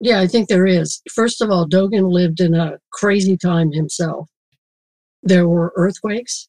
[0.00, 1.00] Yeah, I think there is.
[1.12, 4.28] First of all, Dogen lived in a crazy time himself.
[5.22, 6.48] There were earthquakes,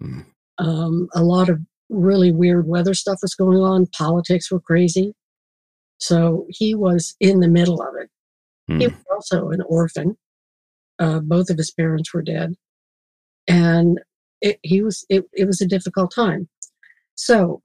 [0.00, 0.24] mm.
[0.58, 5.14] um, a lot of really weird weather stuff was going on, politics were crazy.
[6.02, 8.10] So he was in the middle of it.
[8.68, 8.80] Mm.
[8.80, 8.94] He hmm.
[8.94, 10.16] was also an orphan.
[10.98, 12.54] Uh, both of his parents were dead,
[13.48, 14.00] and
[14.40, 16.48] it, he was it, it was a difficult time.
[17.14, 17.62] So,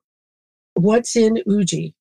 [0.75, 1.95] what's in Uji?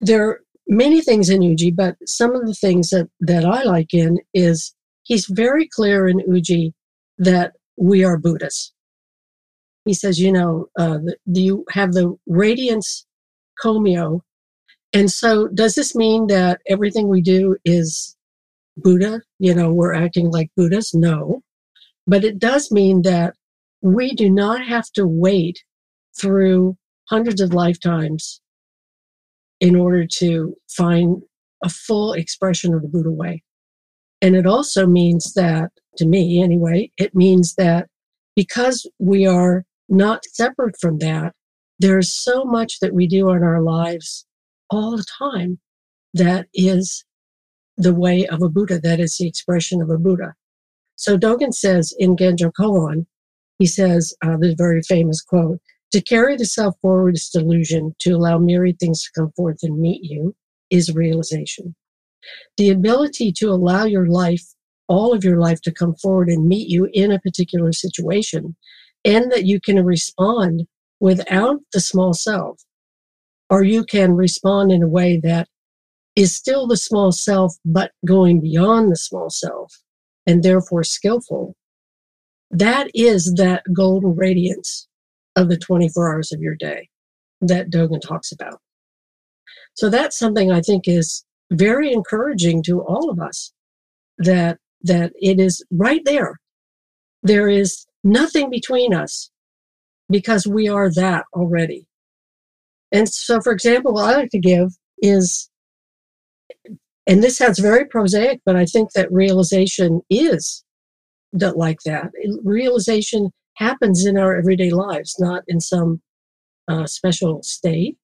[0.00, 3.92] There are many things in Uji, but some of the things that that I like
[3.92, 4.74] in is
[5.04, 6.74] he's very clear in Uji
[7.18, 8.72] that we are Buddhists.
[9.84, 13.06] He says, you know, uh, the, you have the radiance
[13.62, 14.20] komyo,
[14.92, 18.16] and so does this mean that everything we do is
[18.76, 20.94] Buddha, you know, we're acting like Buddhas.
[20.94, 21.42] No.
[22.06, 23.34] But it does mean that
[23.82, 25.62] we do not have to wait
[26.18, 26.76] through
[27.08, 28.40] hundreds of lifetimes
[29.60, 31.22] in order to find
[31.62, 33.42] a full expression of the Buddha way.
[34.22, 37.88] And it also means that, to me anyway, it means that
[38.36, 41.34] because we are not separate from that,
[41.78, 44.26] there's so much that we do in our lives
[44.70, 45.58] all the time
[46.14, 47.04] that is
[47.76, 50.34] the way of a Buddha, that is the expression of a Buddha.
[50.96, 53.06] So Dogen says in Genjo Koan,
[53.58, 55.60] he says uh, the very famous quote,
[55.92, 59.80] to carry the self forward is delusion, to allow myriad things to come forth and
[59.80, 60.34] meet you
[60.70, 61.74] is realization.
[62.56, 64.44] The ability to allow your life,
[64.88, 68.56] all of your life, to come forward and meet you in a particular situation,
[69.04, 70.66] and that you can respond
[71.00, 72.60] without the small self,
[73.50, 75.48] or you can respond in a way that
[76.16, 79.72] is still the small self, but going beyond the small self
[80.26, 81.54] and therefore skillful.
[82.50, 84.88] That is that golden radiance
[85.36, 86.88] of the 24 hours of your day
[87.40, 88.60] that Dogen talks about.
[89.74, 93.52] So that's something I think is very encouraging to all of us
[94.18, 96.38] that that it is right there.
[97.22, 99.30] There is nothing between us
[100.08, 101.87] because we are that already.
[102.92, 104.70] And so, for example, what I like to give
[105.02, 105.50] is
[107.08, 110.62] and this sounds very prosaic, but I think that realization is
[111.32, 112.10] that like that.
[112.44, 116.02] Realization happens in our everyday lives, not in some
[116.68, 117.96] uh, special state.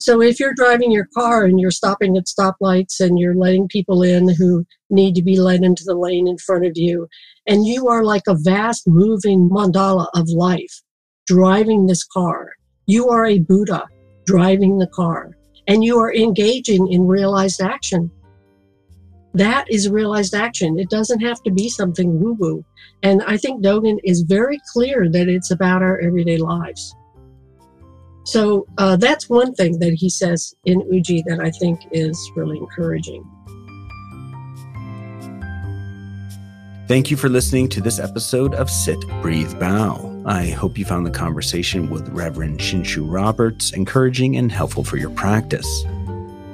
[0.00, 4.02] So if you're driving your car and you're stopping at stoplights and you're letting people
[4.02, 7.06] in who need to be led into the lane in front of you,
[7.46, 10.82] and you are like a vast moving mandala of life
[11.28, 12.50] driving this car,
[12.86, 13.86] you are a Buddha
[14.28, 15.30] driving the car,
[15.66, 18.10] and you are engaging in realized action.
[19.32, 20.78] That is realized action.
[20.78, 22.64] It doesn't have to be something woo woo.
[23.02, 26.94] And I think Dogen is very clear that it's about our everyday lives.
[28.24, 32.58] So uh, that's one thing that he says in Uji that I think is really
[32.58, 33.24] encouraging.
[36.86, 40.17] Thank you for listening to this episode of Sit, Breathe, Bow.
[40.28, 45.08] I hope you found the conversation with Reverend Shinshu Roberts encouraging and helpful for your
[45.08, 45.86] practice.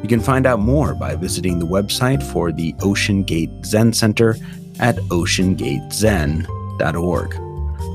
[0.00, 4.36] You can find out more by visiting the website for the Ocean Gate Zen Center
[4.78, 7.34] at oceangatezen.org.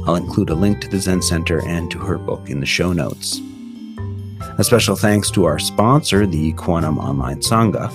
[0.05, 2.91] I'll include a link to the Zen Center and to her book in the show
[2.91, 3.39] notes.
[4.57, 7.89] A special thanks to our sponsor, the Quantum Online Sangha.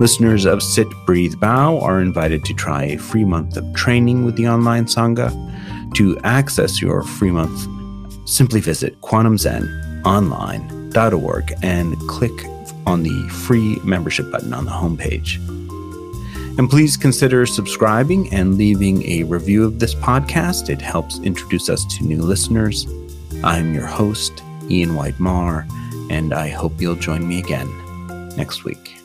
[0.00, 4.34] Listeners of Sit, Breathe, Bow are invited to try a free month of training with
[4.34, 5.30] the Online Sangha.
[5.94, 7.68] To access your free month,
[8.28, 12.46] simply visit kwanumzenonline.org and click
[12.86, 15.36] on the free membership button on the homepage.
[16.58, 20.68] And please consider subscribing and leaving a review of this podcast.
[20.68, 22.86] It helps introduce us to new listeners.
[23.42, 25.66] I'm your host, Ian White Marr
[26.10, 27.70] and I hope you'll join me again
[28.36, 28.99] next week.